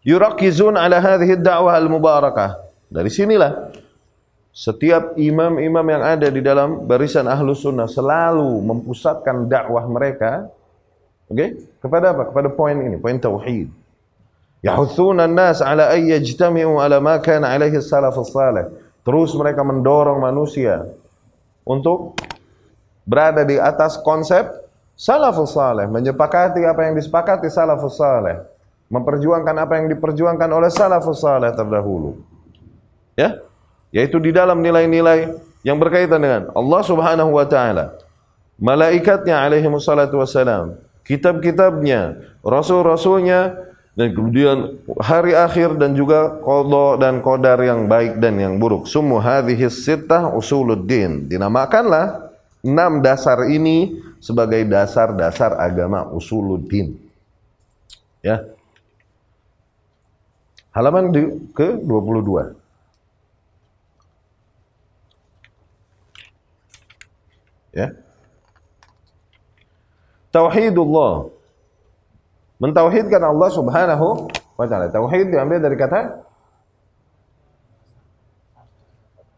yurakizun 0.03 0.74
ala 0.74 0.98
hadhi 0.98 1.38
da'wah 1.38 1.79
al-mubarakah. 1.79 2.59
Dari 2.88 3.12
sinilah 3.12 3.70
setiap 4.59 5.14
imam-imam 5.14 5.87
yang 5.87 6.03
ada 6.03 6.27
di 6.35 6.42
dalam 6.42 6.83
barisan 6.83 7.31
ahlu 7.31 7.55
sunnah 7.55 7.87
selalu 7.87 8.59
mempusatkan 8.59 9.46
dakwah 9.46 9.87
mereka 9.87 10.51
oke 11.31 11.37
okay? 11.38 11.48
kepada 11.79 12.11
apa 12.11 12.22
kepada 12.27 12.48
poin 12.51 12.74
ini 12.74 12.98
poin 12.98 13.14
tauhid 13.14 13.70
Yahuthuna 14.64 15.31
an-nas 15.31 15.62
ala 15.62 15.94
ay 15.94 16.11
yajtami'u 16.18 16.83
ala 16.83 16.99
ma 16.99 17.18
kana 17.23 17.55
alaihi 17.55 17.79
salafus 17.79 18.35
salih. 18.35 18.66
Terus 19.07 19.33
mereka 19.38 19.62
mendorong 19.62 20.18
manusia 20.18 20.85
untuk 21.62 22.18
berada 23.07 23.47
di 23.47 23.57
atas 23.57 23.97
konsep 24.03 24.44
salafus 24.99 25.55
salih, 25.55 25.87
menyepakati 25.88 26.66
apa 26.66 26.90
yang 26.90 26.99
disepakati 26.99 27.47
salafus 27.49 27.97
salih, 27.97 28.42
memperjuangkan 28.90 29.57
apa 29.57 29.79
yang 29.79 29.87
diperjuangkan 29.94 30.51
oleh 30.51 30.68
salafus 30.68 31.23
salih 31.23 31.55
terdahulu. 31.55 32.18
Ya? 33.14 33.38
yaitu 33.92 34.21
di 34.21 34.31
dalam 34.33 34.61
nilai-nilai 34.61 35.33
yang 35.64 35.81
berkaitan 35.81 36.21
dengan 36.21 36.42
Allah 36.53 36.83
Subhanahu 36.85 37.31
wa 37.35 37.47
taala, 37.49 37.97
malaikatnya 38.61 39.40
alaihi 39.40 39.68
wassalam, 39.68 40.77
kitab-kitabnya, 41.05 42.21
rasul-rasulnya 42.44 43.67
dan 43.99 44.15
kemudian 44.15 44.79
hari 45.03 45.35
akhir 45.35 45.75
dan 45.75 45.99
juga 45.99 46.39
qada 46.39 47.03
dan 47.03 47.19
qadar 47.19 47.59
yang 47.59 47.91
baik 47.91 48.23
dan 48.23 48.39
yang 48.39 48.55
buruk. 48.55 48.87
Sumu 48.87 49.19
hadhihi 49.19 49.67
sittah 49.67 50.31
usuluddin. 50.39 51.27
Dinamakanlah 51.27 52.31
enam 52.63 53.03
dasar 53.03 53.51
ini 53.51 53.99
sebagai 54.23 54.63
dasar-dasar 54.71 55.59
agama 55.59 56.07
usuluddin. 56.15 56.95
Ya. 58.23 58.47
Halaman 60.71 61.11
ke-22. 61.51 62.55
Ya. 67.75 67.99
Tauhidullah. 70.31 71.38
Mentauhidkan 72.59 73.23
Allah 73.23 73.49
Subhanahu 73.55 74.27
wa 74.59 74.66
taala. 74.66 74.90
Tauhid 74.90 75.31
diambil 75.31 75.62
dari 75.62 75.79
kata 75.79 76.27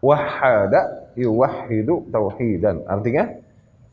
wahada 0.00 1.12
yuwahhidu 1.12 2.08
tauhidan. 2.08 2.88
Artinya 2.88 3.28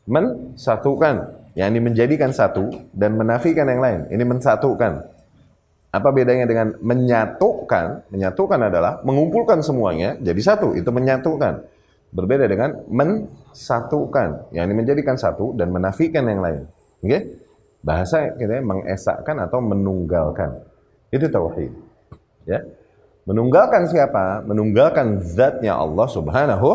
mensatukan, 0.08 1.44
yakni 1.52 1.78
menjadikan 1.84 2.32
satu 2.32 2.72
dan 2.96 3.20
menafikan 3.20 3.68
yang 3.68 3.84
lain. 3.84 4.00
Ini 4.08 4.24
mensatukan. 4.24 5.04
Apa 5.88 6.08
bedanya 6.12 6.48
dengan 6.48 6.76
menyatukan? 6.80 8.08
Menyatukan 8.08 8.60
adalah 8.60 9.04
mengumpulkan 9.04 9.60
semuanya 9.60 10.16
jadi 10.20 10.40
satu, 10.40 10.72
itu 10.72 10.88
menyatukan. 10.88 11.64
Berbeda 12.08 12.48
dengan 12.48 12.88
mensatukan, 12.88 14.48
yang 14.56 14.72
menjadikan 14.72 15.20
satu 15.20 15.52
dan 15.52 15.68
menafikan 15.68 16.24
yang 16.24 16.40
lain. 16.40 16.64
Oke? 17.04 17.08
Okay? 17.08 17.20
Bahasa 17.80 18.34
kita 18.34 18.58
mengesahkan 18.60 19.36
atau 19.48 19.62
menunggalkan. 19.62 20.62
Itu 21.08 21.30
tauhid. 21.30 21.72
Ya. 22.44 22.64
Menunggalkan 23.28 23.86
siapa? 23.86 24.40
Menunggalkan 24.44 25.20
zatnya 25.20 25.76
Allah 25.76 26.08
Subhanahu 26.08 26.68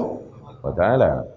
wa 0.64 0.72
taala. 0.72 1.28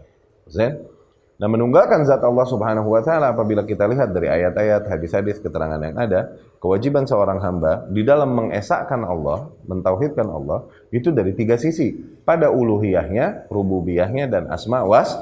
Nah, 1.36 1.52
menunggalkan 1.52 2.00
zat 2.08 2.24
Allah 2.24 2.48
Subhanahu 2.48 2.96
wa 2.96 3.04
taala 3.04 3.36
apabila 3.36 3.60
kita 3.68 3.84
lihat 3.84 4.08
dari 4.16 4.32
ayat-ayat, 4.32 4.88
hadis-hadis, 4.88 5.36
keterangan 5.36 5.76
yang 5.76 5.92
ada, 5.92 6.32
kewajiban 6.56 7.04
seorang 7.04 7.44
hamba 7.44 7.84
di 7.92 8.00
dalam 8.00 8.32
mengesahkan 8.32 9.04
Allah, 9.04 9.52
mentauhidkan 9.68 10.24
Allah 10.32 10.64
itu 10.88 11.12
dari 11.12 11.36
tiga 11.36 11.60
sisi. 11.60 11.92
Pada 12.24 12.48
uluhiyahnya, 12.48 13.52
rububiyahnya 13.52 14.32
dan 14.32 14.48
asma 14.48 14.80
was 14.88 15.12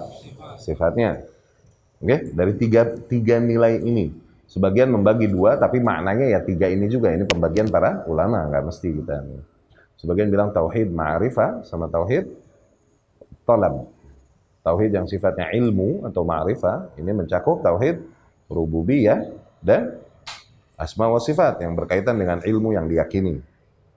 sifatnya. 0.63 1.27
Oke, 1.99 2.07
okay? 2.07 2.19
dari 2.31 2.53
tiga, 2.63 2.83
tiga 3.11 3.43
nilai 3.43 3.83
ini. 3.83 4.24
Sebagian 4.45 4.93
membagi 4.93 5.27
dua, 5.27 5.57
tapi 5.57 5.81
maknanya 5.81 6.39
ya 6.39 6.41
tiga 6.45 6.69
ini 6.69 6.87
juga. 6.87 7.11
Ini 7.11 7.25
pembagian 7.27 7.69
para 7.73 8.05
ulama, 8.07 8.45
nggak 8.47 8.65
mesti 8.71 8.89
kita. 8.93 9.17
Sebagian 9.99 10.29
bilang 10.29 10.53
tauhid 10.53 10.93
ma'rifah 10.93 11.65
sama 11.65 11.89
tauhid 11.89 12.29
talab. 13.49 13.89
Tauhid 14.65 14.97
yang 14.97 15.07
sifatnya 15.09 15.53
ilmu 15.53 16.09
atau 16.09 16.25
ma'rifah, 16.25 16.97
ini 17.01 17.11
mencakup 17.13 17.65
tauhid 17.65 18.01
rububiyah 18.49 19.33
dan 19.65 19.97
asma 20.77 21.09
wa 21.09 21.21
sifat 21.21 21.65
yang 21.65 21.73
berkaitan 21.73 22.17
dengan 22.21 22.41
ilmu 22.45 22.77
yang 22.77 22.85
diyakini. 22.89 23.41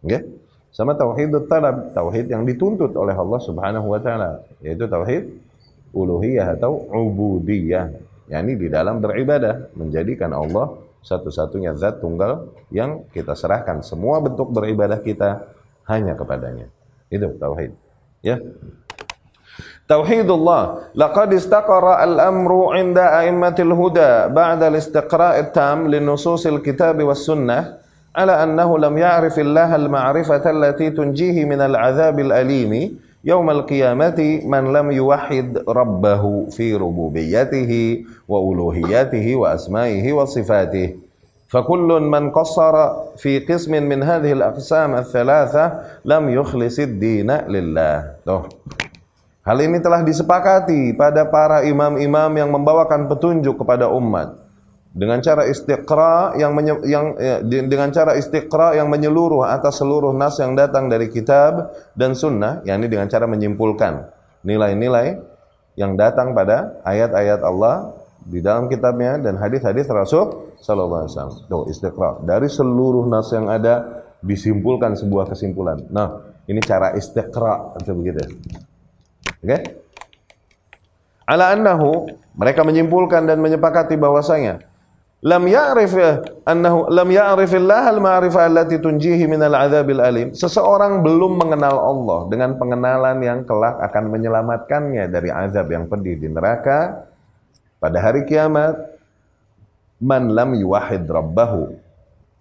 Okay? 0.03 0.23
Sama 0.71 0.93
tauhid 0.93 1.33
talab, 1.49 1.91
tauhid 1.91 2.29
yang 2.31 2.45
dituntut 2.45 2.93
oleh 2.95 3.15
Allah 3.15 3.39
Subhanahu 3.41 3.88
wa 3.91 3.99
taala, 3.99 4.45
yaitu 4.62 4.86
tauhid 4.86 5.27
uluhiyah 5.95 6.53
atau 6.60 6.88
ubudiyah, 6.91 7.91
yakni 8.27 8.59
di 8.59 8.67
dalam 8.67 8.99
beribadah 8.99 9.71
menjadikan 9.75 10.31
Allah 10.35 10.79
satu-satunya 11.03 11.75
zat 11.79 12.03
tunggal 12.03 12.51
yang 12.67 13.07
kita 13.15 13.31
serahkan. 13.33 13.79
Semua 13.83 14.19
bentuk 14.19 14.51
beribadah 14.51 14.99
kita 14.99 15.47
hanya 15.87 16.19
kepadanya. 16.19 16.67
Itu 17.07 17.31
tauhid. 17.39 17.71
Ya. 18.19 18.43
Tauhidullah. 19.87 20.91
Laqad 20.91 21.31
istaqara 21.31 22.03
al-amru 22.03 22.75
'inda 22.75 23.23
a'immatil 23.23 23.71
huda 23.71 24.27
ba'da 24.27 24.67
al-istiqra' 24.67 25.39
at-tam 25.39 25.87
li 25.87 26.03
nususil 26.03 26.59
kitab 26.59 26.99
was 26.99 27.23
sunnah 27.23 27.79
ala 28.11 28.43
annahu 28.43 28.75
lam 28.75 28.91
ya'rif 28.99 29.39
Allah 29.39 29.71
al-ma'rifata 29.79 30.51
allati 30.51 30.91
tunjihi 30.91 31.47
min 31.47 31.63
al-'adzabil 31.63 32.35
alimi 32.35 32.99
من 33.16 33.16
العذاب 33.16 33.16
الأليم 33.16 33.16
يوم 33.24 33.50
القيامة 33.50 34.40
من 34.44 34.72
لم 34.72 34.90
يوحد 34.90 35.58
ربه 35.68 36.46
في 36.50 36.74
ربوبيته 36.74 38.04
وألوهيته 38.28 39.37
وأسمائه 39.37 40.12
وصفاته 40.12 40.94
فكل 41.48 42.00
من 42.00 42.30
قصر 42.30 42.74
في 43.16 43.38
قسم 43.38 43.82
من 43.82 44.02
هذه 44.02 44.32
الأقسام 44.32 44.94
الثلاثة 44.94 45.72
لم 46.04 46.28
يخلص 46.28 46.78
الدين 46.78 47.30
لله 47.30 47.98
Hal 49.42 49.58
ini 49.58 49.82
telah 49.82 50.06
disepakati 50.06 50.94
pada 50.94 51.26
para 51.26 51.66
imam-imam 51.66 52.30
yang 52.30 52.46
membawakan 52.46 53.11
petunjuk 53.11 53.58
kepada 53.58 53.90
umat 53.90 54.38
dengan 54.93 55.21
cara 55.21 55.45
istiqra 55.45 56.38
yang 56.39 56.56
menye, 56.58 56.73
yang 56.88 57.06
ya, 57.19 57.43
dengan 57.43 57.93
cara 57.93 58.17
istiqra 58.17 58.73
yang 58.78 58.88
menyeluruh 58.89 59.45
atas 59.45 59.80
seluruh 59.80 60.15
nas 60.15 60.39
yang 60.41 60.58
datang 60.58 60.89
dari 60.89 61.12
kitab 61.12 61.73
dan 61.93 62.17
sunnah 62.17 62.65
yakni 62.65 62.89
dengan 62.89 63.06
cara 63.12 63.30
menyimpulkan 63.30 64.10
nilai-nilai 64.41 65.21
yang 65.78 65.93
datang 65.93 66.34
pada 66.34 66.82
ayat-ayat 66.82 67.45
Allah 67.45 67.93
di 68.28 68.43
dalam 68.43 68.67
kitabnya 68.67 69.21
dan 69.21 69.39
hadis-hadis 69.39 69.88
Rasul 69.88 70.58
sallallahu 70.60 71.06
alaihi 71.06 71.13
wasallam. 71.15 71.69
Istiqra. 71.71 72.10
Dari 72.26 72.47
seluruh 72.52 73.06
nas 73.08 73.30
yang 73.32 73.47
ada 73.47 74.04
disimpulkan 74.19 74.97
sebuah 74.97 75.30
kesimpulan. 75.32 75.88
Nah, 75.93 76.26
ini 76.50 76.60
cara 76.60 76.97
istiqra 76.97 77.78
itu 77.80 77.91
begitu. 77.93 78.19
Oke? 78.26 79.45
Okay? 79.45 79.62
Ala 81.28 81.52
annahu 81.52 82.08
mereka 82.39 82.63
menyimpulkan 82.63 83.28
dan 83.28 83.43
menyepakati 83.43 84.00
bahwasanya 84.00 84.63
lam 85.25 85.43
ya'rif 85.49 85.93
annahu 86.45 86.93
lam 86.93 87.10
ya'rifillah 87.10 87.89
al-ma'rifah 87.89 88.45
allati 88.45 88.77
tunjihi 88.77 89.25
minal 89.25 89.58
adzabil 89.58 90.01
alim. 90.01 90.27
Seseorang 90.38 91.01
belum 91.01 91.41
mengenal 91.41 91.77
Allah 91.82 92.19
dengan 92.30 92.53
pengenalan 92.62 93.17
yang 93.25 93.39
kelak 93.49 93.82
akan 93.82 94.13
menyelamatkannya 94.13 95.10
dari 95.10 95.30
azab 95.34 95.73
yang 95.73 95.89
pedih 95.89 96.21
di 96.21 96.30
neraka 96.30 97.10
pada 97.82 97.97
hari 97.97 98.25
kiamat. 98.30 98.97
Man 99.97 100.30
lam 100.38 100.53
yuwahhid 100.53 101.10
rabbahu. 101.10 101.73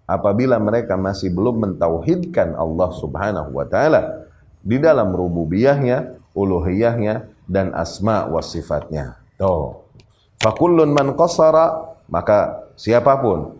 Apabila 0.05 0.61
mereka 0.61 0.93
masih 0.93 1.33
belum 1.33 1.65
mentauhidkan 1.65 2.53
Allah 2.53 2.89
Subhanahu 2.93 3.49
wa 3.49 3.65
taala 3.65 4.29
di 4.61 4.77
dalam 4.77 5.09
rububiyahnya, 5.09 6.21
uluhiyahnya 6.37 7.25
dan 7.49 7.73
asma 7.73 8.29
wa 8.29 8.39
sifatnya. 8.45 9.17
Tuh. 9.41 9.83
Fakullun 10.37 10.93
man 10.93 11.17
qasara 11.17 11.97
maka 12.07 12.66
siapa 12.77 13.17
pun 13.19 13.57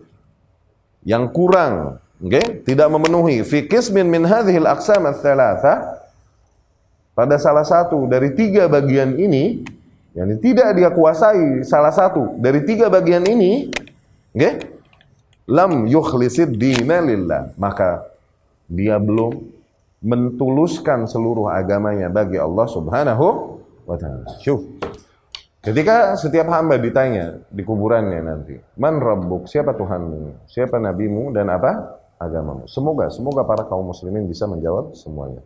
yang 1.02 1.26
kurang 1.28 1.98
okay, 2.22 2.62
tidak 2.62 2.88
memenuhi 2.88 3.42
fi 3.42 3.66
qismin 3.66 4.06
min 4.06 4.22
hadhil 4.22 4.64
aqsam 4.64 5.02
ats-tsalatsa 5.10 5.98
pada 7.18 7.34
salah 7.36 7.66
satu 7.66 8.06
dari 8.06 8.32
tiga 8.32 8.70
bagian 8.70 9.18
ini 9.18 9.66
yang 10.14 10.38
tidak 10.38 10.78
dia 10.78 10.88
kuasai 10.94 11.66
salah 11.66 11.90
satu 11.90 12.38
dari 12.38 12.62
tiga 12.62 12.86
bagian 12.86 13.26
ini 13.26 13.74
okay, 14.30 14.62
lam 15.50 15.90
yukhlisid 15.90 16.54
dina 16.54 17.02
lillah 17.02 17.50
maka 17.58 18.06
dia 18.70 19.00
belum 19.00 19.58
mentuluskan 19.98 21.10
seluruh 21.10 21.50
agamanya 21.50 22.06
bagi 22.06 22.38
Allah 22.38 22.66
Subhanahu 22.70 23.58
wa 23.82 23.96
taala. 23.98 24.30
Ketika 25.68 26.16
setiap 26.16 26.48
hamba 26.48 26.80
ditanya 26.80 27.44
di 27.52 27.60
kuburannya 27.60 28.24
nanti, 28.24 28.56
Man 28.80 29.04
Rabbuk, 29.04 29.44
siapa 29.44 29.76
Tuhanmu, 29.76 30.48
siapa 30.48 30.80
Nabimu, 30.80 31.28
dan 31.36 31.52
apa 31.52 32.00
agamamu. 32.16 32.64
Semoga, 32.64 33.12
semoga 33.12 33.44
para 33.44 33.68
kaum 33.68 33.92
muslimin 33.92 34.24
bisa 34.24 34.48
menjawab 34.48 34.96
semuanya. 34.96 35.44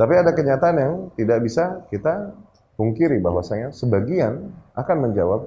Tapi 0.00 0.16
ada 0.16 0.32
kenyataan 0.32 0.76
yang 0.80 0.94
tidak 1.12 1.44
bisa 1.44 1.84
kita 1.92 2.32
pungkiri 2.80 3.20
bahwasanya 3.20 3.68
sebagian 3.76 4.48
akan 4.72 4.96
menjawab, 4.96 5.44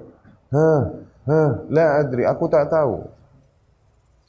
Hah, 0.53 0.93
hah, 1.25 1.51
la 1.73 2.05
adri, 2.05 2.21
aku 2.21 2.45
tak 2.53 2.69
tahu. 2.69 3.09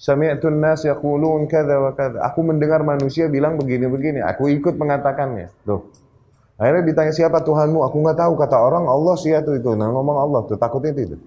Sami'tun 0.00 0.64
nas 0.64 0.80
yaqulun 0.88 1.44
kadza 1.44 1.76
wa 1.76 1.92
kadza. 1.92 2.24
Aku 2.24 2.40
mendengar 2.40 2.80
manusia 2.80 3.28
bilang 3.28 3.60
begini-begini, 3.60 4.24
aku 4.24 4.48
ikut 4.48 4.80
mengatakannya. 4.80 5.52
Tuh, 5.68 5.92
Akhirnya 6.64 6.88
ditanya 6.88 7.12
siapa 7.12 7.44
Tuhanmu? 7.44 7.84
Aku 7.84 8.00
nggak 8.00 8.24
tahu 8.24 8.40
kata 8.40 8.56
orang 8.56 8.88
Allah 8.88 9.20
sih 9.20 9.36
itu 9.36 9.52
itu. 9.52 9.76
Nah 9.76 9.92
ngomong 9.92 10.16
Allah 10.16 10.40
tuh 10.48 10.56
takutnya 10.56 10.96
itu. 10.96 11.20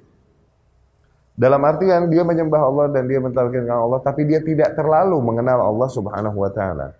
Dalam 1.37 1.61
artian 1.61 2.09
dia 2.09 2.25
menyembah 2.25 2.57
Allah 2.65 2.89
dan 2.89 3.05
dia 3.05 3.21
mentauhidkan 3.21 3.69
Allah, 3.69 4.01
tapi 4.01 4.25
dia 4.25 4.41
tidak 4.41 4.73
terlalu 4.73 5.21
mengenal 5.21 5.61
Allah 5.61 5.85
Subhanahu 5.93 6.41
wa 6.41 6.49
taala. 6.49 6.97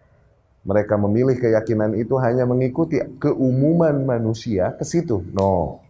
Mereka 0.69 1.01
memilih 1.01 1.33
keyakinan 1.41 1.97
itu 1.97 2.13
hanya 2.21 2.45
mengikuti 2.45 3.01
keumuman 3.17 4.05
manusia 4.05 4.69
ke 4.77 4.85
situ. 4.85 5.25
No. 5.33 5.81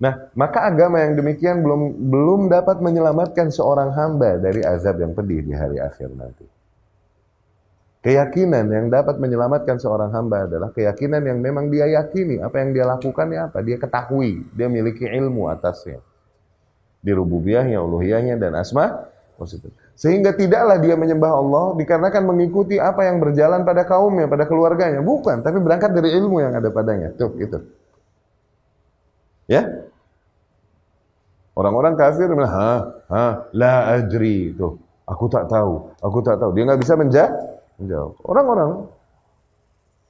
Nah, 0.00 0.32
maka 0.32 0.72
agama 0.72 1.04
yang 1.04 1.20
demikian 1.20 1.60
belum 1.60 2.08
belum 2.08 2.40
dapat 2.48 2.80
menyelamatkan 2.80 3.52
seorang 3.52 3.92
hamba 3.92 4.40
dari 4.40 4.64
azab 4.64 4.96
yang 4.96 5.12
pedih 5.12 5.44
di 5.44 5.52
hari 5.52 5.76
akhir 5.76 6.08
nanti. 6.16 6.55
Keyakinan 8.06 8.70
yang 8.70 8.86
dapat 8.86 9.18
menyelamatkan 9.18 9.82
seorang 9.82 10.14
hamba 10.14 10.46
adalah 10.46 10.70
keyakinan 10.70 11.26
yang 11.26 11.42
memang 11.42 11.74
dia 11.74 11.90
yakini. 11.90 12.38
Apa 12.38 12.62
yang 12.62 12.70
dia 12.70 12.86
lakukan 12.86 13.26
ya 13.34 13.50
apa? 13.50 13.66
Dia 13.66 13.82
ketahui. 13.82 14.46
Dia 14.54 14.70
memiliki 14.70 15.10
ilmu 15.10 15.50
atasnya. 15.50 15.98
Di 17.02 17.10
rububiyahnya, 17.10 17.82
uluhiyahnya, 17.82 18.38
dan 18.38 18.54
asma. 18.54 19.10
Sehingga 19.98 20.38
tidaklah 20.38 20.78
dia 20.78 20.94
menyembah 20.94 21.34
Allah 21.34 21.74
dikarenakan 21.82 22.30
mengikuti 22.30 22.78
apa 22.78 23.10
yang 23.10 23.18
berjalan 23.18 23.66
pada 23.66 23.82
kaumnya, 23.82 24.30
pada 24.30 24.46
keluarganya. 24.46 25.02
Bukan, 25.02 25.42
tapi 25.42 25.58
berangkat 25.58 25.90
dari 25.90 26.14
ilmu 26.14 26.38
yang 26.38 26.54
ada 26.54 26.70
padanya. 26.70 27.10
Tuh, 27.10 27.34
itu. 27.42 27.58
Ya? 29.50 29.82
Orang-orang 31.58 31.98
kafir 31.98 32.30
bilang, 32.30 32.54
ha, 32.54 33.02
ha, 33.10 33.50
la 33.50 33.98
adri. 33.98 34.54
Tuh, 34.54 34.78
aku 35.10 35.26
tak 35.26 35.50
tahu, 35.50 35.90
aku 35.98 36.22
tak 36.22 36.38
tahu. 36.38 36.54
Dia 36.54 36.70
nggak 36.70 36.86
bisa 36.86 36.94
menjawab 36.94 37.55
Menjawab. 37.80 38.16
Orang-orang 38.24 38.70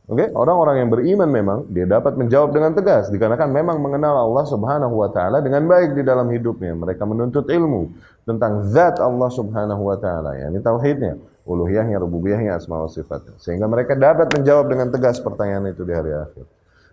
Oke, 0.06 0.22
okay? 0.22 0.28
orang-orang 0.38 0.86
yang 0.86 0.90
beriman 0.94 1.26
memang 1.26 1.58
dia 1.66 1.82
dapat 1.82 2.14
menjawab 2.14 2.54
dengan 2.54 2.70
tegas 2.78 3.10
dikarenakan 3.10 3.50
memang 3.50 3.82
mengenal 3.82 4.30
Allah 4.30 4.46
Subhanahu 4.46 5.02
wa 5.02 5.10
taala 5.10 5.42
dengan 5.42 5.66
baik 5.66 5.98
di 5.98 6.06
dalam 6.06 6.30
hidupnya. 6.30 6.78
Mereka 6.78 7.02
menuntut 7.02 7.50
ilmu 7.50 7.90
tentang 8.22 8.70
zat 8.70 9.02
Allah 9.02 9.26
Subhanahu 9.34 9.82
wa 9.82 9.98
taala, 9.98 10.38
yakni 10.38 10.62
tauhidnya, 10.62 11.18
uluhiyahnya, 11.42 11.98
rububiyahnya, 11.98 12.54
asma 12.54 12.86
wa 12.86 12.86
sifatnya. 12.86 13.34
Sehingga 13.42 13.66
mereka 13.66 13.98
dapat 13.98 14.30
menjawab 14.30 14.70
dengan 14.70 14.94
tegas 14.94 15.18
pertanyaan 15.18 15.74
itu 15.74 15.82
di 15.82 15.90
hari 15.90 16.14
akhir. 16.14 16.46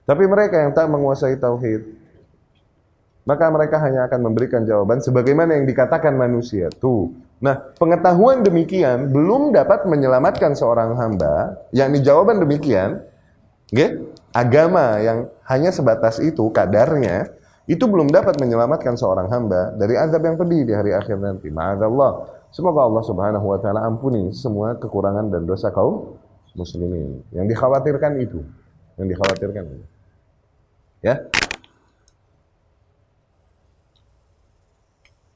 Tapi 0.10 0.24
mereka 0.26 0.56
yang 0.66 0.74
tak 0.74 0.90
menguasai 0.90 1.38
tauhid, 1.38 1.82
maka 3.30 3.46
mereka 3.54 3.78
hanya 3.78 4.10
akan 4.10 4.26
memberikan 4.26 4.66
jawaban 4.66 5.06
sebagaimana 5.06 5.54
yang 5.54 5.70
dikatakan 5.70 6.18
manusia. 6.18 6.74
Tuh, 6.82 7.14
Nah, 7.44 7.60
pengetahuan 7.76 8.40
demikian 8.40 9.12
belum 9.12 9.52
dapat 9.52 9.84
menyelamatkan 9.84 10.56
seorang 10.56 10.96
hamba, 10.96 11.60
yakni 11.76 12.00
jawaban 12.00 12.40
demikian, 12.40 13.04
okay? 13.68 14.00
agama 14.32 15.04
yang 15.04 15.28
hanya 15.52 15.76
sebatas 15.76 16.24
itu 16.24 16.48
kadarnya, 16.56 17.36
itu 17.68 17.84
belum 17.84 18.08
dapat 18.16 18.40
menyelamatkan 18.40 18.96
seorang 18.96 19.28
hamba 19.28 19.76
dari 19.76 20.00
azab 20.00 20.24
yang 20.24 20.40
pedih 20.40 20.64
di 20.64 20.72
hari 20.72 20.96
akhir 20.96 21.20
nanti. 21.20 21.52
Ma'adzallah. 21.52 22.32
Semoga 22.56 22.88
Allah 22.88 23.04
Subhanahu 23.04 23.46
wa 23.50 23.60
taala 23.60 23.92
ampuni 23.92 24.32
semua 24.32 24.80
kekurangan 24.80 25.28
dan 25.28 25.44
dosa 25.44 25.68
kaum 25.68 26.16
muslimin. 26.56 27.28
Yang 27.36 27.60
dikhawatirkan 27.60 28.24
itu, 28.24 28.40
yang 28.96 29.08
dikhawatirkan. 29.12 29.64
Ya. 31.04 31.28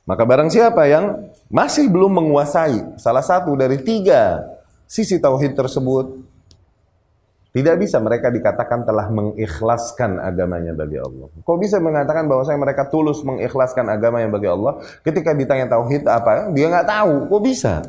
Maka 0.07 0.23
barang 0.23 0.47
siapa 0.47 0.87
yang 0.87 1.26
masih 1.47 1.87
belum 1.87 2.11
menguasai 2.11 2.99
salah 2.99 3.23
satu 3.23 3.55
dari 3.55 3.79
tiga 3.79 4.43
sisi 4.87 5.19
tauhid 5.19 5.55
tersebut, 5.55 6.27
tidak 7.57 7.75
bisa 7.81 7.97
mereka 7.97 8.29
dikatakan 8.29 8.85
telah 8.85 9.09
mengikhlaskan 9.09 10.21
agamanya 10.21 10.77
bagi 10.77 11.01
Allah. 11.01 11.25
Kok 11.41 11.57
bisa 11.57 11.81
mengatakan 11.81 12.29
bahwa 12.29 12.45
saya 12.45 12.59
mereka 12.59 12.85
tulus 12.85 13.25
mengikhlaskan 13.25 13.89
agamanya 13.89 14.29
bagi 14.29 14.45
Allah? 14.45 14.77
Ketika 15.01 15.33
ditanya 15.33 15.65
tauhid 15.65 16.05
apa, 16.05 16.53
dia 16.53 16.69
nggak 16.69 16.85
tahu. 16.85 17.13
Kok 17.33 17.41
bisa? 17.41 17.81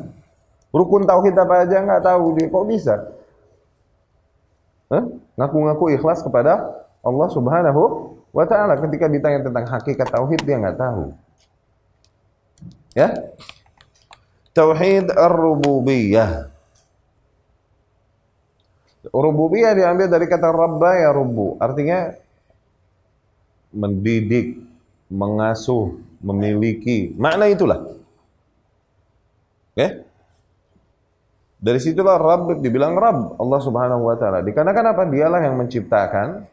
Rukun 0.73 1.05
tauhid 1.05 1.37
apa 1.37 1.69
aja 1.69 1.85
nggak 1.85 2.01
tahu 2.01 2.23
dia. 2.33 2.47
Kok 2.49 2.65
bisa? 2.65 2.95
Ngaku-ngaku 5.37 5.93
ikhlas 6.01 6.25
kepada 6.25 6.65
Allah 7.05 7.27
Subhanahu 7.29 8.17
wa 8.33 8.45
taala 8.49 8.73
ketika 8.81 9.05
ditanya 9.05 9.45
tentang 9.45 9.69
hakikat 9.69 10.09
tauhid 10.09 10.41
dia 10.49 10.57
nggak 10.57 10.81
tahu. 10.81 11.13
Ya. 12.99 13.15
Tauhid 14.51 15.07
ar-rububiyah. 15.15 16.51
Rububiyah 19.07 19.71
diambil 19.71 20.11
dari 20.11 20.27
kata 20.27 20.51
rabba 20.51 20.99
ya 20.99 21.15
rubu. 21.15 21.55
Artinya 21.63 22.11
mendidik, 23.71 24.59
mengasuh, 25.07 25.95
memiliki. 26.19 27.15
Makna 27.15 27.47
itulah. 27.47 27.87
Ya. 29.79 30.03
Dari 31.59 31.79
situlah 31.79 32.19
Rabb 32.19 32.59
dibilang 32.59 32.95
Rabb 32.95 33.39
Allah 33.39 33.59
Subhanahu 33.63 34.07
wa 34.11 34.15
taala. 34.19 34.43
Dikarenakan 34.43 34.85
apa? 34.95 35.03
Dialah 35.07 35.39
yang 35.43 35.55
menciptakan 35.59 36.47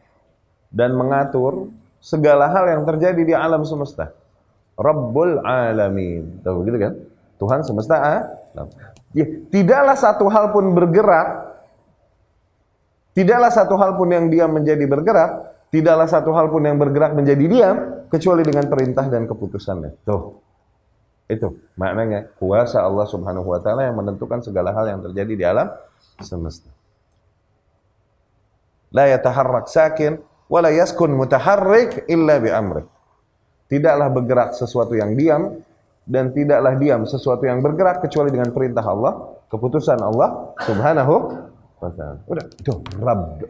dan 0.71 0.95
mengatur 0.95 1.71
segala 1.99 2.51
hal 2.51 2.71
yang 2.71 2.83
terjadi 2.87 3.21
di 3.23 3.35
alam 3.35 3.63
semesta. 3.63 4.15
Rabbul 4.77 5.41
Alamin. 5.41 6.45
Tahu 6.45 6.63
begitu 6.63 6.77
kan? 6.77 6.93
Tuhan 7.37 7.59
semesta 7.65 7.97
alam. 7.97 8.69
Ya, 9.13 9.25
tidaklah 9.49 9.97
satu 9.97 10.29
hal 10.29 10.53
pun 10.53 10.73
bergerak, 10.77 11.57
tidaklah 13.17 13.49
satu 13.49 13.73
hal 13.77 13.97
pun 13.97 14.09
yang 14.13 14.29
diam 14.29 14.53
menjadi 14.53 14.85
bergerak, 14.85 15.31
tidaklah 15.73 16.05
satu 16.05 16.29
hal 16.33 16.49
pun 16.53 16.61
yang 16.65 16.77
bergerak 16.77 17.17
menjadi 17.17 17.45
diam, 17.49 17.77
kecuali 18.07 18.43
dengan 18.45 18.65
perintah 18.69 19.05
dan 19.09 19.25
keputusannya. 19.25 19.91
Tuh. 20.05 20.45
Itu 21.27 21.59
maknanya 21.75 22.31
kuasa 22.39 22.79
Allah 22.87 23.03
Subhanahu 23.03 23.51
wa 23.51 23.59
taala 23.59 23.83
yang 23.83 23.99
menentukan 23.99 24.39
segala 24.39 24.71
hal 24.71 24.87
yang 24.87 24.99
terjadi 25.03 25.33
di 25.35 25.43
alam 25.43 25.67
semesta. 26.23 26.71
La 28.95 29.11
yataharrak 29.11 29.67
sakin 29.67 30.23
wa 30.47 30.59
la 30.63 30.71
yaskun 30.71 31.11
mutaharrik 31.11 32.07
illa 32.07 32.39
bi 32.39 32.47
amri. 32.47 32.83
Tidaklah 33.67 34.07
bergerak 34.11 34.49
sesuatu 34.55 34.95
yang 34.95 35.11
diam 35.19 35.59
dan 36.07 36.31
tidaklah 36.31 36.79
diam 36.79 37.03
sesuatu 37.03 37.43
yang 37.43 37.59
bergerak 37.59 37.99
kecuali 37.99 38.31
dengan 38.31 38.55
perintah 38.55 38.83
Allah, 38.83 39.35
keputusan 39.51 39.99
Allah 39.99 40.55
Subhanahu 40.63 41.15
wa 41.83 41.91
taala. 41.91 42.23
Udah, 42.31 42.45
itu 42.47 42.73
Rabb. 42.95 43.43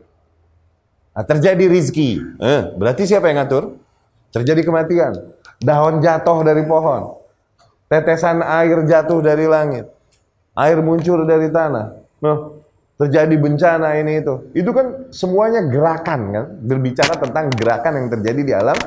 Nah, 1.17 1.25
terjadi 1.25 1.65
rizki. 1.69 2.17
Eh, 2.41 2.62
berarti 2.77 3.06
siapa 3.06 3.30
yang 3.30 3.45
ngatur? 3.45 3.77
Terjadi 4.34 4.62
kematian. 4.65 5.13
Daun 5.62 6.01
jatuh 6.01 6.45
dari 6.45 6.62
pohon. 6.65 7.17
Tetesan 7.89 8.45
air 8.45 8.86
jatuh 8.86 9.21
dari 9.21 9.49
langit. 9.49 9.89
Air 10.53 10.82
muncul 10.82 11.25
dari 11.25 11.49
tanah. 11.49 11.93
Nah, 12.21 12.38
terjadi 13.01 13.34
bencana 13.38 13.97
ini 13.97 14.21
itu. 14.21 14.49
Itu 14.53 14.73
kan 14.73 15.10
semuanya 15.13 15.65
gerakan 15.65 16.21
kan? 16.34 16.45
Berbicara 16.62 17.17
tentang 17.17 17.49
gerakan 17.53 17.93
yang 17.97 18.08
terjadi 18.13 18.41
di 18.41 18.53
alam 18.53 18.77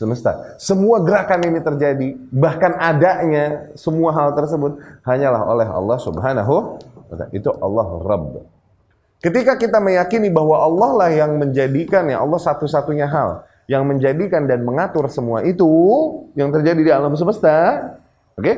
semesta. 0.00 0.56
Semua 0.56 1.04
gerakan 1.04 1.44
ini 1.44 1.60
terjadi, 1.60 2.08
bahkan 2.32 2.72
adanya 2.80 3.68
semua 3.76 4.16
hal 4.16 4.32
tersebut 4.32 4.80
hanyalah 5.04 5.44
oleh 5.44 5.68
Allah 5.68 5.98
Subhanahu 6.00 6.80
wa 6.80 7.14
taala. 7.20 7.28
Itu 7.36 7.52
Allah 7.60 7.88
Rabb. 8.00 8.40
Ketika 9.20 9.60
kita 9.60 9.84
meyakini 9.84 10.32
bahwa 10.32 10.56
Allah 10.56 10.90
lah 10.96 11.10
yang 11.12 11.36
menjadikan 11.36 12.08
ya 12.08 12.24
Allah 12.24 12.40
satu-satunya 12.40 13.04
hal 13.04 13.44
yang 13.68 13.84
menjadikan 13.84 14.48
dan 14.48 14.64
mengatur 14.64 15.04
semua 15.12 15.44
itu 15.44 15.68
yang 16.32 16.48
terjadi 16.48 16.80
di 16.80 16.90
alam 16.90 17.12
semesta, 17.12 17.84
Oke? 18.40 18.48
Okay? 18.48 18.56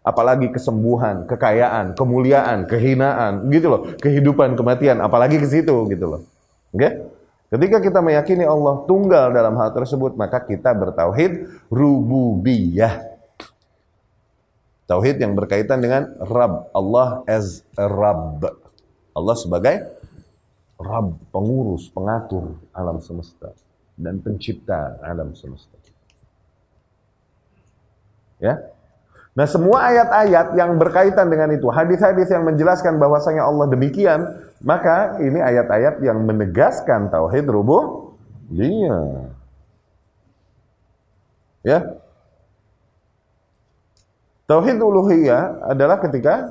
Apalagi 0.00 0.48
kesembuhan, 0.48 1.28
kekayaan, 1.28 1.92
kemuliaan, 1.92 2.64
kehinaan, 2.64 3.52
gitu 3.52 3.68
loh. 3.68 3.80
Kehidupan, 4.00 4.56
kematian, 4.56 4.96
apalagi 5.04 5.36
ke 5.36 5.44
situ 5.44 5.84
gitu 5.92 6.06
loh. 6.08 6.24
Oke? 6.72 6.80
Okay? 6.80 6.92
Ketika 7.50 7.82
kita 7.82 7.98
meyakini 7.98 8.46
Allah 8.46 8.86
tunggal 8.86 9.34
dalam 9.34 9.58
hal 9.58 9.74
tersebut, 9.74 10.14
maka 10.14 10.38
kita 10.38 10.70
bertauhid 10.70 11.50
rububiyah. 11.66 13.10
Tauhid 14.86 15.18
yang 15.18 15.34
berkaitan 15.34 15.82
dengan 15.82 16.14
Rabb, 16.22 16.70
Allah 16.70 17.26
as 17.26 17.66
Rabb. 17.74 18.46
Allah 19.14 19.36
sebagai 19.38 19.82
Rabb, 20.78 21.18
pengurus, 21.34 21.90
pengatur 21.90 22.54
alam 22.70 23.02
semesta 23.02 23.50
dan 23.98 24.22
pencipta 24.22 25.02
alam 25.02 25.34
semesta. 25.34 25.74
Ya, 28.40 28.62
Nah 29.30 29.46
semua 29.46 29.86
ayat-ayat 29.94 30.58
yang 30.58 30.74
berkaitan 30.74 31.30
dengan 31.30 31.54
itu, 31.54 31.70
hadis-hadis 31.70 32.26
yang 32.34 32.42
menjelaskan 32.42 32.98
bahwasanya 32.98 33.46
Allah 33.46 33.70
demikian, 33.70 34.26
maka 34.60 35.22
ini 35.22 35.38
ayat-ayat 35.38 36.02
yang 36.02 36.18
menegaskan 36.26 37.08
tauhid 37.08 37.46
rububiyah. 37.46 39.30
Ya. 41.62 42.00
Tauhid 44.50 44.82
uluhiyah 44.82 45.70
adalah 45.70 46.02
ketika 46.02 46.50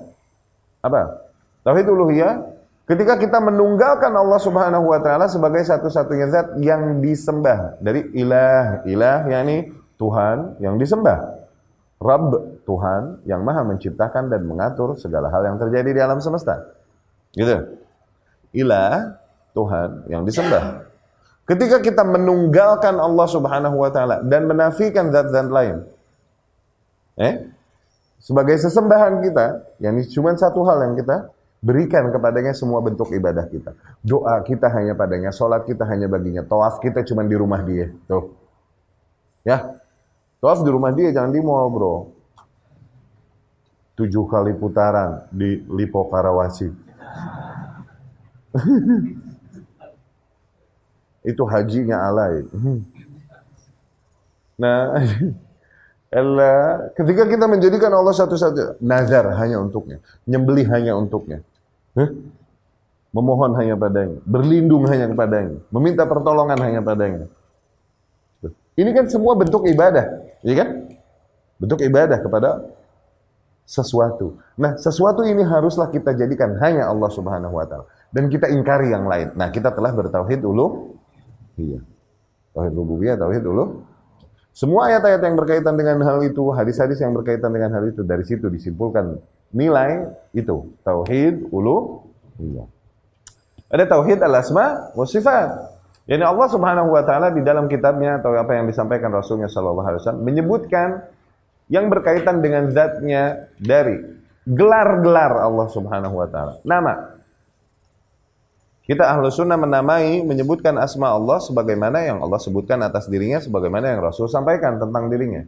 apa? 0.79 1.19
Tauhid 1.67 1.83
uluhiyah 1.83 2.47
ketika 2.87 3.19
kita 3.19 3.43
menunggalkan 3.43 4.15
Allah 4.15 4.39
Subhanahu 4.39 4.87
wa 4.87 5.03
taala 5.03 5.27
sebagai 5.27 5.67
satu-satunya 5.67 6.31
zat 6.31 6.47
yang 6.63 7.03
disembah 7.03 7.75
dari 7.83 8.07
ilah, 8.15 8.87
ilah 8.87 9.27
yakni 9.27 9.75
Tuhan 9.99 10.57
yang 10.63 10.79
disembah. 10.79 11.43
Rabb 11.99 12.58
Tuhan 12.69 13.25
yang 13.25 13.41
maha 13.41 13.65
menciptakan 13.65 14.29
dan 14.29 14.45
mengatur 14.45 14.93
segala 14.93 15.33
hal 15.33 15.41
yang 15.41 15.57
terjadi 15.57 15.89
di 15.89 16.01
alam 16.05 16.21
semesta. 16.21 16.69
Gitu. 17.33 17.81
Ilah 18.53 19.17
Tuhan 19.57 20.05
yang 20.05 20.21
disembah. 20.21 20.85
Ketika 21.49 21.81
kita 21.81 22.05
menunggalkan 22.05 23.01
Allah 23.01 23.25
Subhanahu 23.25 23.81
wa 23.81 23.89
taala 23.89 24.21
dan 24.21 24.45
menafikan 24.45 25.09
zat-zat 25.09 25.49
lain. 25.49 25.81
Eh? 27.17 27.49
Sebagai 28.21 28.61
sesembahan 28.61 29.25
kita, 29.25 29.45
yang 29.81 29.97
cuma 30.13 30.37
satu 30.37 30.61
hal 30.69 30.85
yang 30.85 30.93
kita 30.93 31.33
berikan 31.65 32.13
kepadanya 32.13 32.53
semua 32.53 32.85
bentuk 32.85 33.09
ibadah 33.09 33.49
kita. 33.49 33.73
Doa 34.05 34.45
kita 34.45 34.69
hanya 34.69 34.93
padanya, 34.93 35.33
sholat 35.33 35.65
kita 35.65 35.89
hanya 35.89 36.05
baginya, 36.05 36.45
tawaf 36.45 36.77
kita 36.83 37.01
cuma 37.01 37.25
di 37.25 37.33
rumah 37.33 37.65
dia. 37.65 37.89
Tuh. 38.05 38.35
Ya, 39.47 39.79
Tawaf 40.39 40.63
di 40.63 40.71
rumah 40.71 40.95
dia, 40.95 41.11
jangan 41.11 41.35
di 41.35 41.43
mall 41.43 41.67
bro. 41.67 42.18
Tujuh 43.99 44.23
kali 44.31 44.55
putaran 44.55 45.27
di 45.27 45.59
Lipo 45.67 46.07
Karawasi. 46.07 46.71
Itu 51.35 51.43
hajinya 51.43 52.07
alay. 52.07 52.47
Nah, 54.55 55.03
Allah, 56.15 56.95
ketika 56.95 57.27
kita 57.27 57.43
menjadikan 57.43 57.91
Allah 57.91 58.15
satu-satu, 58.15 58.79
nazar 58.79 59.35
hanya 59.35 59.59
untuknya, 59.59 59.99
nyembeli 60.23 60.63
hanya 60.71 60.95
untuknya, 60.95 61.43
huh? 61.99 62.07
memohon 63.11 63.51
hanya 63.59 63.75
padanya, 63.75 64.23
berlindung 64.23 64.87
hanya 64.87 65.11
kepadanya, 65.11 65.59
meminta 65.75 66.07
pertolongan 66.07 66.55
hanya 66.63 66.79
padanya. 66.79 67.27
Ini 68.79 68.95
kan 68.95 69.11
semua 69.11 69.35
bentuk 69.35 69.67
ibadah. 69.67 70.23
Iya 70.39 70.63
kan? 70.63 70.69
Bentuk 71.59 71.83
ibadah 71.83 72.15
kepada 72.23 72.63
sesuatu. 73.69 74.41
Nah, 74.57 74.73
sesuatu 74.81 75.21
ini 75.21 75.45
haruslah 75.45 75.93
kita 75.93 76.17
jadikan 76.17 76.57
hanya 76.57 76.89
Allah 76.89 77.09
Subhanahu 77.13 77.53
wa 77.53 77.69
taala 77.69 77.85
dan 78.09 78.25
kita 78.25 78.49
ingkari 78.49 78.89
yang 78.89 79.05
lain. 79.05 79.37
Nah, 79.37 79.53
kita 79.53 79.69
telah 79.69 79.93
bertauhid 79.93 80.41
ulu 80.41 80.97
iya. 81.61 81.77
Tauhid 82.57 82.73
rububiyah, 82.73 83.13
tauhid 83.21 83.45
ulu. 83.45 83.85
Semua 84.57 84.89
ayat-ayat 84.89 85.21
yang 85.21 85.37
berkaitan 85.37 85.77
dengan 85.77 86.01
hal 86.01 86.25
itu, 86.25 86.49
hadis-hadis 86.49 86.97
yang 86.97 87.13
berkaitan 87.13 87.53
dengan 87.53 87.77
hal 87.77 87.85
itu 87.85 88.01
dari 88.01 88.25
situ 88.25 88.49
disimpulkan 88.49 89.21
nilai 89.53 90.09
itu 90.33 90.73
tauhid 90.81 91.53
ulu 91.53 92.09
iya. 92.41 92.65
Ada 93.69 93.85
tauhid 93.85 94.17
al-asma 94.25 94.97
wa 94.97 95.05
sifat. 95.05 95.77
Yani 96.09 96.25
Allah 96.25 96.49
Subhanahu 96.49 96.89
wa 96.89 97.05
taala 97.05 97.29
di 97.29 97.45
dalam 97.45 97.69
kitabnya 97.69 98.17
atau 98.17 98.33
apa 98.33 98.57
yang 98.57 98.65
disampaikan 98.65 99.13
Rasulnya 99.13 99.45
sallallahu 99.45 99.85
alaihi 99.85 100.01
wasallam 100.01 100.25
menyebutkan 100.25 101.05
yang 101.69 101.87
berkaitan 101.87 102.41
dengan 102.41 102.67
zatnya 102.73 103.47
dari 103.61 104.01
gelar-gelar 104.43 105.45
Allah 105.45 105.67
Subhanahu 105.69 106.17
wa 106.17 106.27
taala. 106.27 106.57
Nama. 106.65 107.21
Kita 108.89 109.05
ahlu 109.05 109.29
sunnah 109.29 109.53
menamai, 109.53 110.25
menyebutkan 110.25 110.73
asma 110.81 111.13
Allah 111.13 111.37
sebagaimana 111.37 112.01
yang 112.01 112.25
Allah 112.25 112.41
sebutkan 112.41 112.81
atas 112.81 113.05
dirinya, 113.05 113.37
sebagaimana 113.37 113.93
yang 113.93 114.01
Rasul 114.01 114.25
sampaikan 114.25 114.81
tentang 114.81 115.13
dirinya. 115.13 115.45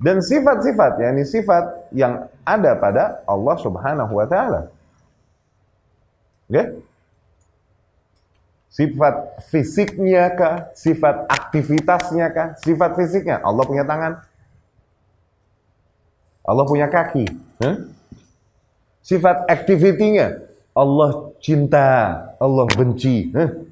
Dan 0.00 0.18
sifat-sifat, 0.18 0.98
yakni 0.98 1.22
sifat 1.22 1.92
yang 1.94 2.26
ada 2.42 2.74
pada 2.74 3.22
Allah 3.30 3.56
Subhanahu 3.62 4.10
wa 4.10 4.26
taala. 4.26 4.74
Oke? 6.50 6.58
Okay? 6.58 6.66
Sifat 8.70 9.14
fisiknya 9.46 10.30
kah? 10.34 10.70
Sifat 10.74 11.30
aktivitasnya 11.30 12.26
kah? 12.34 12.48
Sifat 12.58 12.98
fisiknya. 12.98 13.38
Allah 13.42 13.62
punya 13.66 13.86
tangan. 13.86 14.22
Allah 16.50 16.66
punya 16.66 16.90
kaki. 16.90 17.30
Huh? 17.62 17.76
Sifat 19.06 19.46
aktivitinya. 19.46 20.34
Allah 20.74 21.30
cinta. 21.38 21.86
Allah 22.42 22.66
benci. 22.74 23.30
Huh? 23.30 23.70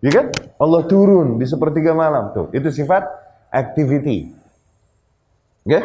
Ya 0.00 0.10
kan? 0.16 0.26
Allah 0.56 0.88
turun 0.88 1.36
di 1.36 1.44
sepertiga 1.44 1.92
malam. 1.92 2.32
Tuh, 2.32 2.48
itu 2.56 2.72
sifat 2.72 3.04
activity. 3.52 4.32
Oke? 5.68 5.76
Okay? 5.76 5.84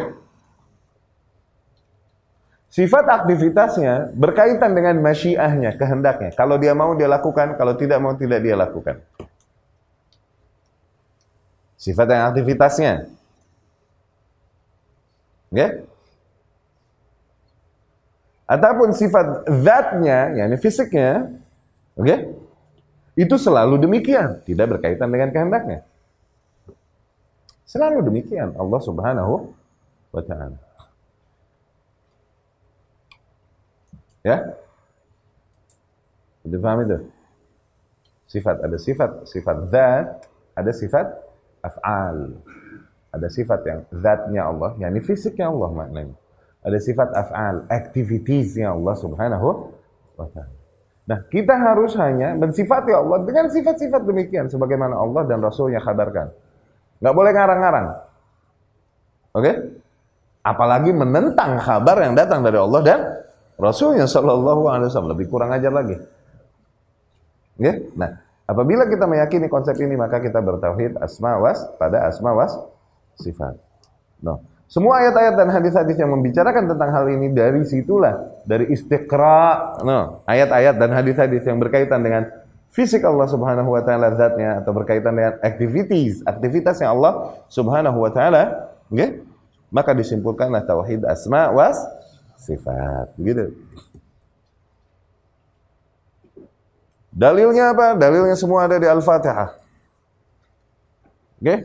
Sifat 2.76 3.08
aktivitasnya 3.08 4.12
berkaitan 4.12 4.76
dengan 4.76 5.00
masyiahnya, 5.00 5.80
kehendaknya. 5.80 6.36
Kalau 6.36 6.60
dia 6.60 6.76
mau 6.76 6.92
dia 6.92 7.08
lakukan, 7.08 7.56
kalau 7.56 7.72
tidak 7.80 8.04
mau 8.04 8.20
tidak 8.20 8.44
dia 8.44 8.52
lakukan. 8.52 9.00
Sifat 11.80 12.08
yang 12.12 12.24
aktivitasnya. 12.36 13.15
Ya? 15.56 15.88
Ataupun 18.46 18.94
sifat 18.94 19.48
zatnya, 19.64 20.36
yakni 20.38 20.60
fisiknya, 20.60 21.34
oke? 21.98 22.06
Okay? 22.06 22.20
Itu 23.16 23.40
selalu 23.40 23.80
demikian, 23.80 24.44
tidak 24.44 24.78
berkaitan 24.78 25.08
dengan 25.08 25.32
kehendaknya. 25.32 25.88
Selalu 27.66 28.06
demikian 28.06 28.54
Allah 28.60 28.80
Subhanahu 28.84 29.56
wa 30.12 30.22
taala. 30.22 30.60
Ya? 34.22 34.58
Sudah 36.44 36.60
paham 36.62 36.80
itu? 36.86 36.98
Sifat, 38.30 38.58
ada 38.62 38.78
sifat, 38.78 39.12
sifat 39.32 39.58
zat, 39.72 40.08
ada 40.54 40.72
sifat 40.76 41.08
af'al. 41.64 42.38
Ada 43.16 43.32
sifat 43.32 43.60
yang 43.64 43.80
zatnya 43.96 44.44
Allah, 44.52 44.76
yakni 44.76 45.00
fisiknya 45.00 45.48
Allah 45.48 45.72
maknanya. 45.72 46.16
Ada 46.68 46.78
sifat 46.84 47.16
af'al, 47.16 47.56
activitiesnya 47.72 48.76
Allah 48.76 48.96
subhanahu 49.00 49.48
wa 50.20 50.28
ta'ala. 50.28 50.56
Nah, 51.06 51.20
kita 51.30 51.54
harus 51.54 51.94
hanya 52.02 52.34
mensifati 52.34 52.90
Allah 52.90 53.22
dengan 53.22 53.46
sifat-sifat 53.46 54.02
demikian 54.10 54.50
sebagaimana 54.50 54.98
Allah 54.98 55.22
dan 55.30 55.38
Rasulnya 55.38 55.78
kabarkan. 55.78 56.34
Nggak 56.98 57.14
boleh 57.14 57.32
ngarang-ngarang. 57.32 57.88
Oke? 59.38 59.44
Okay? 59.46 59.56
Apalagi 60.42 60.92
menentang 60.94 61.62
kabar 61.62 61.98
yang 62.02 62.18
datang 62.18 62.42
dari 62.42 62.58
Allah 62.58 62.82
dan 62.82 63.00
Rasulnya 63.62 64.10
Shallallahu 64.10 64.66
Alaihi 64.66 64.90
Wasallam 64.90 65.14
lebih 65.14 65.30
kurang 65.30 65.54
ajar 65.54 65.70
lagi. 65.70 65.94
Oke? 65.94 67.62
Okay? 67.62 67.76
Nah, 67.94 68.26
apabila 68.50 68.90
kita 68.90 69.06
meyakini 69.06 69.46
konsep 69.46 69.78
ini 69.78 69.94
maka 69.94 70.18
kita 70.18 70.42
bertauhid 70.42 70.98
asma 70.98 71.38
was 71.38 71.62
pada 71.78 72.10
asma 72.10 72.34
was 72.34 72.58
sifat. 73.20 73.56
No. 74.22 74.44
Semua 74.66 74.98
ayat-ayat 74.98 75.38
dan 75.38 75.50
hadis-hadis 75.54 75.96
yang 76.02 76.10
membicarakan 76.10 76.66
tentang 76.66 76.90
hal 76.90 77.06
ini 77.08 77.30
dari 77.30 77.62
situlah, 77.70 78.42
dari 78.50 78.74
istiqra, 78.74 79.78
no, 79.86 80.26
ayat-ayat 80.26 80.76
dan 80.82 80.90
hadis-hadis 80.90 81.46
yang 81.46 81.62
berkaitan 81.62 82.02
dengan 82.02 82.26
fisik 82.74 83.06
Allah 83.06 83.30
Subhanahu 83.30 83.72
wa 83.72 83.82
taala 83.86 84.12
zatnya 84.18 84.66
atau 84.66 84.74
berkaitan 84.74 85.14
dengan 85.14 85.38
activities, 85.46 86.26
aktivitas 86.26 86.82
yang 86.82 86.98
Allah 86.98 87.38
Subhanahu 87.48 88.04
wa 88.04 88.10
taala, 88.10 88.74
okay? 88.90 89.22
maka 89.70 89.94
disimpulkanlah 89.94 90.66
tauhid 90.66 91.06
asma 91.06 91.54
was 91.54 91.78
sifat. 92.42 93.14
Begitu. 93.22 93.54
Dalilnya 97.16 97.72
apa? 97.72 97.96
Dalilnya 97.96 98.36
semua 98.36 98.68
ada 98.68 98.76
di 98.76 98.84
Al-Fatihah. 98.90 99.56
Oke? 101.40 101.48
Okay? 101.48 101.60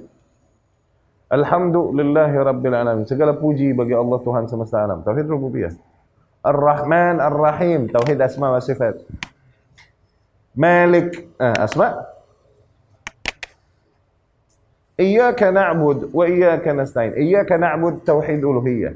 Alhamdulillahi 1.30 2.36
Rabbil 2.42 2.74
Alamin. 2.74 3.06
Segala 3.06 3.38
puji 3.38 3.70
bagi 3.70 3.94
Allah 3.94 4.18
Tuhan 4.18 4.50
semesta 4.50 4.82
alam. 4.82 5.06
Tauhid 5.06 5.30
rububiyah. 5.30 5.70
Ar-Rahman 6.42 7.22
Ar-Rahim. 7.22 7.86
Tauhid 7.86 8.18
asma 8.18 8.50
wa 8.50 8.58
sifat. 8.58 8.98
Malik. 10.58 11.30
Eh, 11.38 11.56
asma. 11.62 12.02
Iyaka 14.98 15.54
na'bud 15.54 16.10
wa 16.10 16.24
iyaka 16.26 16.74
nasta'in. 16.74 17.14
Iyaka 17.14 17.56
na'bud 17.56 18.02
tauhid 18.02 18.42
uluhiyah. 18.42 18.92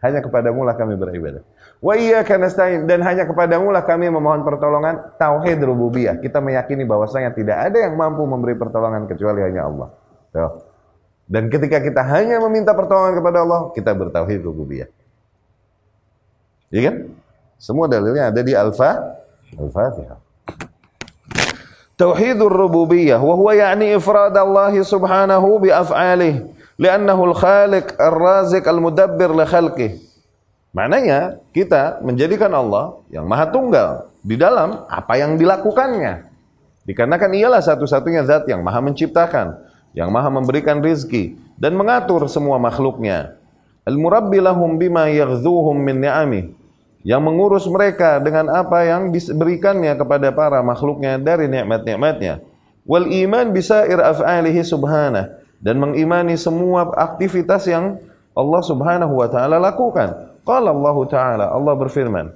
Hanya 0.00 0.24
kepadamu 0.24 0.64
lah 0.64 0.80
kami 0.80 0.96
beribadah. 0.96 1.44
Wa 1.84 1.92
iyaka 1.92 2.40
nasta'in 2.40 2.88
dan 2.88 3.04
hanya 3.04 3.28
kepadamu 3.28 3.68
lah 3.68 3.84
kami 3.84 4.08
memohon 4.08 4.48
pertolongan 4.48 5.12
tauhid 5.20 5.60
rububiyah. 5.60 6.16
Kita 6.24 6.40
meyakini 6.40 6.88
bahwasanya 6.88 7.36
tidak 7.36 7.68
ada 7.68 7.84
yang 7.84 8.00
mampu 8.00 8.24
memberi 8.24 8.56
pertolongan 8.56 9.04
kecuali 9.04 9.44
hanya 9.44 9.68
Allah. 9.68 9.88
Tuh. 10.32 10.65
Dan 11.26 11.50
ketika 11.50 11.82
kita 11.82 12.06
hanya 12.06 12.38
meminta 12.46 12.70
pertolongan 12.70 13.18
kepada 13.18 13.42
Allah, 13.42 13.60
kita 13.74 13.90
bertauhid 13.90 14.40
rububiyah. 14.46 14.86
Iya 16.70 16.82
kan? 16.90 16.96
Semua 17.58 17.90
dalilnya 17.90 18.30
ada 18.30 18.40
di 18.46 18.54
Al-Fa, 18.54 19.18
Al-Fatihah. 19.58 20.18
Tauhidur 21.96 22.52
rububiyah 22.52 23.16
wa 23.16 23.34
huwa 23.34 23.56
ya'ni 23.56 23.96
ifrad 23.96 24.36
Allah 24.36 24.76
subhanahu 24.76 25.64
bi 25.64 25.72
af'alih 25.72 26.44
li'annahu 26.76 27.32
al-khaliq 27.32 27.96
ar-raziq 27.96 28.68
al-mudabbir 28.68 29.32
li 29.32 29.46
khalqih. 29.48 29.90
Maknanya 30.76 31.40
kita 31.56 32.04
menjadikan 32.04 32.52
Allah 32.52 33.00
yang 33.08 33.24
maha 33.24 33.48
tunggal 33.48 34.12
di 34.20 34.36
dalam 34.36 34.84
apa 34.92 35.16
yang 35.16 35.40
dilakukannya. 35.40 36.28
Dikarenakan 36.84 37.32
ialah 37.32 37.64
satu-satunya 37.64 38.28
zat 38.28 38.44
yang 38.44 38.60
maha 38.60 38.84
menciptakan 38.84 39.56
yang 39.96 40.12
maha 40.12 40.28
memberikan 40.28 40.84
rizki 40.84 41.40
dan 41.56 41.72
mengatur 41.72 42.28
semua 42.28 42.60
makhluknya. 42.60 43.40
Al-murabbi 43.88 44.44
lahum 44.44 44.76
bima 44.76 45.08
yaghzuhum 45.08 45.74
min 45.80 46.04
ni'amih. 46.04 46.52
Yang 47.06 47.22
mengurus 47.22 47.64
mereka 47.70 48.18
dengan 48.18 48.50
apa 48.50 48.82
yang 48.82 49.14
diberikannya 49.14 49.94
kepada 49.94 50.34
para 50.34 50.58
makhluknya 50.60 51.16
dari 51.22 51.46
nikmat-nikmatnya. 51.46 52.42
Wal 52.82 53.08
iman 53.08 53.54
bisa 53.54 53.86
af'alihi 53.86 54.60
subhanah. 54.66 55.38
Dan 55.62 55.80
mengimani 55.80 56.36
semua 56.36 56.92
aktivitas 56.92 57.64
yang 57.64 57.96
Allah 58.36 58.60
subhanahu 58.60 59.16
wa 59.16 59.28
ta'ala 59.32 59.56
lakukan. 59.56 60.36
Qala 60.44 60.68
Allah 60.74 60.96
ta'ala, 61.08 61.46
Allah 61.48 61.74
berfirman, 61.78 62.26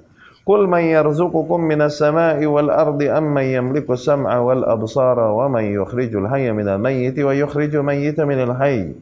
Qul 0.41 0.65
man 0.65 0.81
yarzuqukum 0.81 1.61
minas 1.61 2.01
sama'i 2.01 2.49
wal 2.49 2.73
ardi 2.73 3.05
amman 3.05 3.45
yamliku 3.45 3.93
sam'a 3.93 4.41
wal 4.41 4.65
absara 4.65 5.29
wa 5.29 5.45
man 5.45 5.69
yukhrijul 5.69 6.25
hayya 6.25 6.49
minal 6.49 6.81
mayyiti 6.81 7.21
wa 7.21 7.29
yukhrijul 7.29 7.85
mayyita 7.85 8.25
minal 8.25 8.57
hayy 8.57 8.97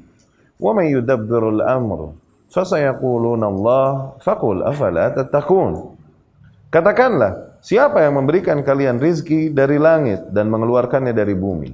wa 0.60 0.76
man 0.76 0.92
yudabbirul 0.92 1.64
amr 1.64 2.12
fasayaquluna 2.52 3.48
Allah 3.48 4.20
faqul 4.20 4.68
afala 4.68 5.16
Katakanlah 6.70 7.56
siapa 7.64 8.04
yang 8.04 8.20
memberikan 8.20 8.60
kalian 8.60 9.00
rizki 9.00 9.48
dari 9.48 9.80
langit 9.80 10.28
dan 10.36 10.52
mengeluarkannya 10.52 11.16
dari 11.16 11.40
bumi? 11.40 11.72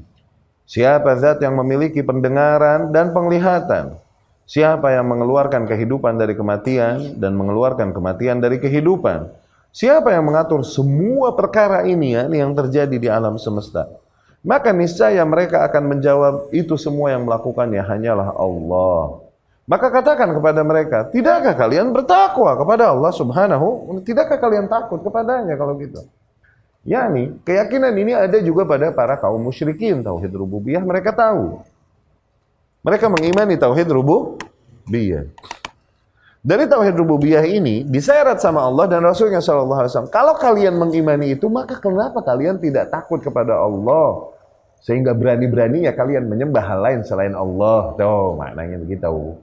Siapa 0.69 1.17
zat 1.17 1.41
yang 1.41 1.57
memiliki 1.57 2.05
pendengaran 2.05 2.93
dan 2.93 3.17
penglihatan? 3.17 3.97
Siapa 4.45 4.93
yang 4.93 5.09
mengeluarkan 5.09 5.65
kehidupan 5.65 6.21
dari 6.21 6.37
kematian 6.37 7.17
dan 7.17 7.33
mengeluarkan 7.33 7.97
kematian 7.97 8.37
dari 8.37 8.61
kehidupan 8.61 9.44
Siapa 9.75 10.07
yang 10.15 10.31
mengatur 10.31 10.63
semua 10.63 11.35
perkara 11.35 11.83
ini 11.83 12.15
ya, 12.15 12.31
yang 12.31 12.55
terjadi 12.55 12.95
di 12.95 13.11
alam 13.11 13.35
semesta? 13.35 13.91
Maka 14.39 14.71
niscaya 14.71 15.19
mereka 15.27 15.67
akan 15.67 15.83
menjawab 15.91 16.47
itu 16.55 16.79
semua 16.79 17.11
yang 17.11 17.27
melakukannya 17.27 17.83
hanyalah 17.83 18.39
Allah. 18.39 19.19
Maka 19.67 19.91
katakan 19.91 20.31
kepada 20.31 20.63
mereka, 20.63 21.11
tidakkah 21.11 21.59
kalian 21.59 21.91
bertakwa 21.91 22.55
kepada 22.55 22.95
Allah 22.95 23.11
subhanahu? 23.11 23.99
Tidakkah 24.07 24.39
kalian 24.39 24.71
takut 24.71 25.03
kepadanya 25.03 25.59
kalau 25.59 25.75
gitu? 25.75 26.07
Ya 26.87 27.11
nih, 27.11 27.35
keyakinan 27.43 27.91
ini 27.99 28.15
ada 28.15 28.39
juga 28.39 28.63
pada 28.63 28.95
para 28.95 29.19
kaum 29.19 29.43
musyrikin. 29.43 29.99
Tauhid 30.05 30.31
rububiyah 30.31 30.85
mereka 30.87 31.11
tahu. 31.11 31.59
Mereka 32.79 33.11
mengimani 33.11 33.59
tauhid 33.59 33.91
rububiyah. 33.91 35.27
Dari 36.45 36.69
tauhid 36.69 36.93
rububiyah 36.93 37.41
ini 37.41 37.81
diseret 37.81 38.37
sama 38.37 38.61
Allah 38.61 38.85
dan 38.85 39.01
Rasulnya 39.01 39.41
Shallallahu 39.41 39.81
Alaihi 39.81 39.91
Wasallam. 39.97 40.13
Kalau 40.13 40.37
kalian 40.37 40.77
mengimani 40.77 41.33
itu, 41.33 41.49
maka 41.49 41.81
kenapa 41.81 42.21
kalian 42.21 42.61
tidak 42.61 42.93
takut 42.93 43.17
kepada 43.17 43.57
Allah? 43.57 44.29
Sehingga 44.77 45.17
berani-beraninya 45.17 45.89
kalian 45.97 46.29
menyembah 46.29 46.61
hal 46.61 46.85
lain 46.85 47.01
selain 47.01 47.33
Allah. 47.33 47.97
Tuh, 47.97 48.37
maknanya 48.37 48.77
begitu. 48.77 49.41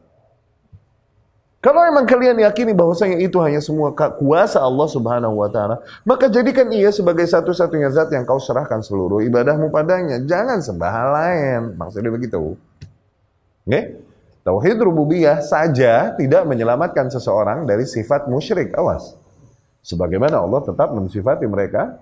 Kalau 1.59 1.80
memang 1.90 2.07
kalian 2.07 2.38
yakini 2.38 2.70
bahwasanya 2.70 3.18
itu 3.18 3.34
hanya 3.42 3.59
semua 3.59 3.90
kuasa 3.94 4.62
Allah 4.62 4.86
Subhanahu 4.86 5.42
wa 5.42 5.50
taala, 5.50 5.82
maka 6.07 6.30
jadikan 6.30 6.70
ia 6.70 6.94
sebagai 6.94 7.26
satu-satunya 7.26 7.90
zat 7.90 8.14
yang 8.14 8.22
kau 8.22 8.38
serahkan 8.38 8.78
seluruh 8.78 9.26
ibadahmu 9.26 9.74
padanya. 9.74 10.22
Jangan 10.22 10.62
sembah 10.62 10.90
hal 10.94 11.09
lain. 11.11 11.61
Maksudnya 11.74 12.14
begitu. 12.14 12.55
Oke? 12.55 13.66
Okay? 13.66 14.11
Tauhid 14.43 14.74
rububiyah 14.82 15.38
saja 15.38 16.18
tidak 16.18 16.43
menyelamatkan 16.51 17.07
seseorang 17.07 17.62
dari 17.62 17.86
sifat 17.86 18.26
musyrik. 18.26 18.74
Awas. 18.74 19.14
Sebagaimana 19.86 20.43
Allah 20.43 20.62
tetap 20.66 20.90
mensifati 20.90 21.47
mereka 21.47 21.99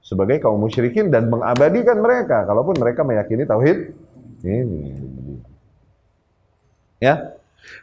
sebagai 0.00 0.40
kaum 0.40 0.56
musyrikin 0.56 1.12
dan 1.12 1.28
mengabadikan 1.28 2.00
mereka 2.00 2.48
kalaupun 2.48 2.80
mereka 2.80 3.04
meyakini 3.04 3.44
tauhid 3.44 3.92
ini. 4.42 4.84
Ya. 6.96 7.36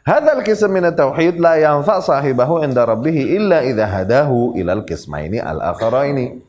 Hadzal 0.04 0.44
qism 0.44 0.74
min 0.74 0.84
tauhid 0.92 1.40
la 1.40 1.56
yanfa 1.56 2.04
sahibahu 2.04 2.60
inda 2.60 2.84
rabbih 2.84 3.14
illa 3.14 3.64
idza 3.64 3.88
hadahu 3.88 4.58
ilal 4.58 4.84
qismaini 4.84 5.40
al-akharaini. 5.40 6.42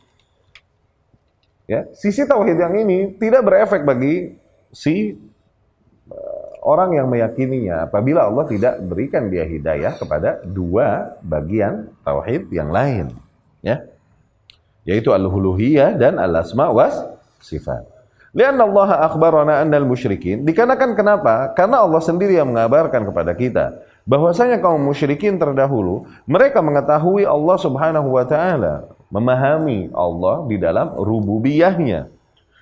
Ya, 1.70 1.88
sisi 1.96 2.28
tauhid 2.28 2.60
yang 2.60 2.76
ini 2.76 3.16
tidak 3.16 3.48
berefek 3.48 3.88
bagi 3.88 4.36
si 4.76 5.16
orang 6.62 6.96
yang 6.96 7.10
meyakininya 7.10 7.90
apabila 7.90 8.30
Allah 8.30 8.46
tidak 8.48 8.80
berikan 8.86 9.28
dia 9.28 9.44
hidayah 9.44 9.98
kepada 9.98 10.46
dua 10.46 11.18
bagian 11.26 11.90
tauhid 12.06 12.48
yang 12.54 12.70
lain 12.70 13.12
ya. 13.66 13.82
Yaitu 14.82 15.14
al-uluhiyah 15.14 15.94
dan 15.98 16.18
al-asma 16.18 16.74
was 16.74 16.98
sifat. 17.42 17.86
Lian 18.34 18.56
Allah 18.58 19.12
akhbarana 19.12 19.62
annal 19.62 19.86
musyrikin. 19.86 20.42
Dikarenakan 20.48 20.96
kenapa? 20.96 21.52
Karena 21.54 21.84
Allah 21.84 22.02
sendiri 22.02 22.40
yang 22.40 22.50
mengabarkan 22.50 23.06
kepada 23.06 23.36
kita 23.36 23.84
bahwasanya 24.08 24.58
kaum 24.60 24.82
musyrikin 24.82 25.38
terdahulu 25.38 26.10
mereka 26.26 26.60
mengetahui 26.60 27.24
Allah 27.24 27.58
Subhanahu 27.62 28.10
wa 28.18 28.26
taala 28.26 28.90
memahami 29.14 29.88
Allah 29.94 30.44
di 30.50 30.58
dalam 30.60 30.96
rububiyahnya 30.98 32.11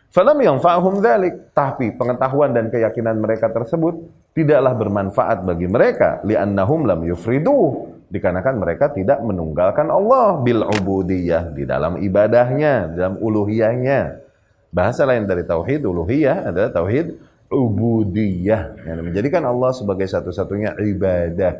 Falam 0.10 0.42
yang 0.42 0.58
fa'hum 0.58 1.06
dzalik, 1.06 1.54
tapi 1.54 1.94
pengetahuan 1.94 2.50
dan 2.50 2.74
keyakinan 2.74 3.22
mereka 3.22 3.54
tersebut 3.54 3.94
tidaklah 4.34 4.74
bermanfaat 4.74 5.46
bagi 5.46 5.70
mereka. 5.70 6.18
Li'annahum 6.26 6.90
lam 6.90 7.06
yufridu. 7.06 7.86
Dikarenakan 8.10 8.58
mereka 8.58 8.90
tidak 8.90 9.22
menunggalkan 9.22 9.86
Allah 9.94 10.42
bil 10.42 10.66
ubudiyah 10.66 11.54
di 11.54 11.70
dalam 11.70 12.02
ibadahnya, 12.02 12.90
dalam 12.90 13.22
uluhiyahnya. 13.22 14.26
Bahasa 14.74 15.06
lain 15.06 15.30
dari 15.30 15.46
tauhid 15.46 15.86
uluhiyah 15.86 16.50
adalah 16.50 16.74
tauhid 16.74 17.14
ubudiyah 17.54 18.82
yang 18.90 19.06
menjadikan 19.06 19.46
Allah 19.46 19.74
sebagai 19.78 20.10
satu-satunya 20.10 20.78
ibadah 20.90 21.54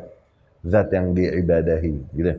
zat 0.66 0.90
yang 0.90 1.14
diibadahi 1.14 1.94
gitu. 2.14 2.34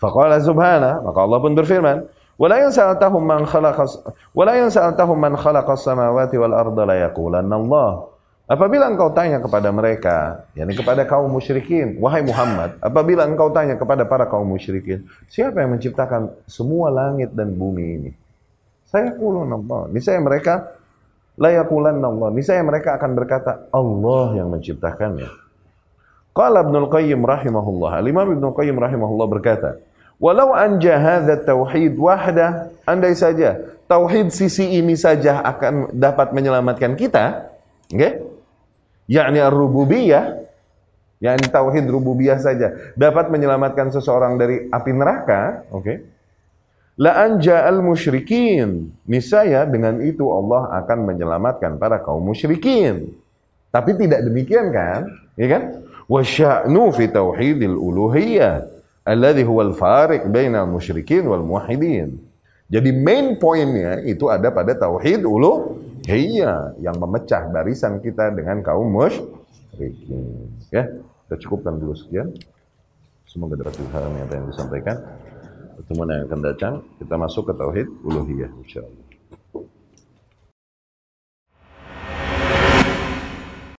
Faqala 0.00 0.40
subhana 0.40 1.00
maka 1.04 1.18
Allah 1.20 1.38
pun 1.40 1.52
berfirman 1.56 2.08
wala 2.40 2.56
in 2.62 2.70
sa'altahum 2.72 3.22
man 3.22 3.42
khalaqas 3.44 4.00
wala 4.32 4.56
in 4.56 4.68
sa'altahum 4.72 5.16
man 5.16 5.34
khalaqas 5.36 5.84
samawati 5.84 6.36
wal 6.40 6.54
arda 6.54 6.84
Apabila 8.52 8.90
engkau 8.90 9.08
tanya 9.16 9.40
kepada 9.40 9.72
mereka, 9.72 10.44
yakni 10.52 10.76
kepada 10.76 11.08
kaum 11.08 11.30
musyrikin, 11.30 11.96
wahai 11.96 12.20
Muhammad, 12.20 12.76
apabila 12.84 13.24
engkau 13.24 13.48
tanya 13.48 13.80
kepada 13.80 14.04
para 14.04 14.28
kaum 14.28 14.44
musyrikin, 14.44 15.08
siapa 15.30 15.62
yang 15.62 15.78
menciptakan 15.78 16.28
semua 16.44 16.92
langit 16.92 17.32
dan 17.32 17.54
bumi 17.54 17.86
ini? 18.02 18.10
Saya 18.92 19.16
kulun 19.16 19.48
Allah. 19.48 19.88
Niscaya 19.88 20.20
mereka 20.20 20.68
layakulan 21.40 21.96
Allah. 21.96 22.28
Niscaya 22.28 22.60
mereka 22.60 22.92
akan 23.00 23.10
berkata, 23.16 23.72
Allah 23.72 24.36
yang 24.36 24.52
menciptakannya. 24.52 25.32
Qala 26.36 26.60
Ibnu 26.60 26.92
Qayyim 26.92 27.24
rahimahullah. 27.24 28.04
Al-Imam 28.04 28.36
Ibnu 28.36 28.52
Qayyim 28.52 28.76
rahimahullah 28.76 29.26
berkata, 29.32 29.80
Walau 30.22 30.54
anja 30.54 31.02
hadha 31.02 31.34
tauhid 31.42 31.98
wahda, 31.98 32.70
andai 32.86 33.18
saja 33.18 33.58
tauhid 33.92 34.32
sisi 34.32 34.80
ini 34.80 34.96
saja 34.96 35.44
akan 35.44 35.92
dapat 35.92 36.32
menyelamatkan 36.32 36.96
kita, 36.96 37.52
okay? 37.92 38.24
yakni 39.10 39.42
ar-rububiyah, 39.42 40.46
yakni 41.20 41.46
tauhid 41.52 41.84
rububiyah 41.84 42.40
saja 42.40 42.94
dapat 42.96 43.28
menyelamatkan 43.28 43.92
seseorang 43.92 44.40
dari 44.40 44.70
api 44.72 44.90
neraka, 44.96 45.68
oke? 45.68 45.84
Okay? 45.84 45.98
La 47.00 47.24
anja 47.24 47.64
al 47.64 47.80
musyrikin. 47.80 48.92
Niscaya 49.08 49.64
dengan 49.64 49.96
itu 50.04 50.28
Allah 50.28 50.76
akan 50.84 51.08
menyelamatkan 51.08 51.80
para 51.80 52.04
kaum 52.04 52.20
musyrikin. 52.20 53.16
Tapi 53.72 53.96
tidak 53.96 54.28
demikian 54.28 54.68
kan? 54.68 55.08
Ya 55.40 55.56
kan? 55.56 55.62
Wa 56.04 56.20
sya'nu 56.20 56.92
fi 56.92 57.08
tauhidil 57.08 57.80
uluhiyah 57.80 58.68
alladhi 59.04 59.42
huwa 59.42 59.70
al-fariq 59.70 60.26
bainal 60.30 60.68
musyrikin 60.68 61.26
wal 61.26 61.42
muwahhidin. 61.42 62.18
Jadi 62.72 62.90
main 62.94 63.36
poinnya 63.36 64.00
itu 64.06 64.32
ada 64.32 64.48
pada 64.48 64.72
tauhid 64.72 65.22
ulu 65.28 65.82
Iya, 66.02 66.74
yang 66.82 66.98
memecah 66.98 67.46
barisan 67.54 68.02
kita 68.02 68.34
dengan 68.34 68.58
kaum 68.66 68.90
musyrikin. 68.90 70.50
Ya, 70.74 70.90
kita 71.26 71.34
cukupkan 71.46 71.78
dulu 71.78 71.94
sekian. 71.94 72.34
Semoga 73.30 73.54
dapat 73.54 73.78
Tuhan 73.78 74.10
yang 74.18 74.50
disampaikan. 74.50 74.98
Pertemuan 75.78 76.10
yang 76.10 76.26
akan 76.26 76.40
datang, 76.42 76.74
kita 76.98 77.14
masuk 77.14 77.48
ke 77.48 77.52
tauhid 77.54 77.86
uluhiyah 78.02 78.50
insyaallah. 78.66 79.01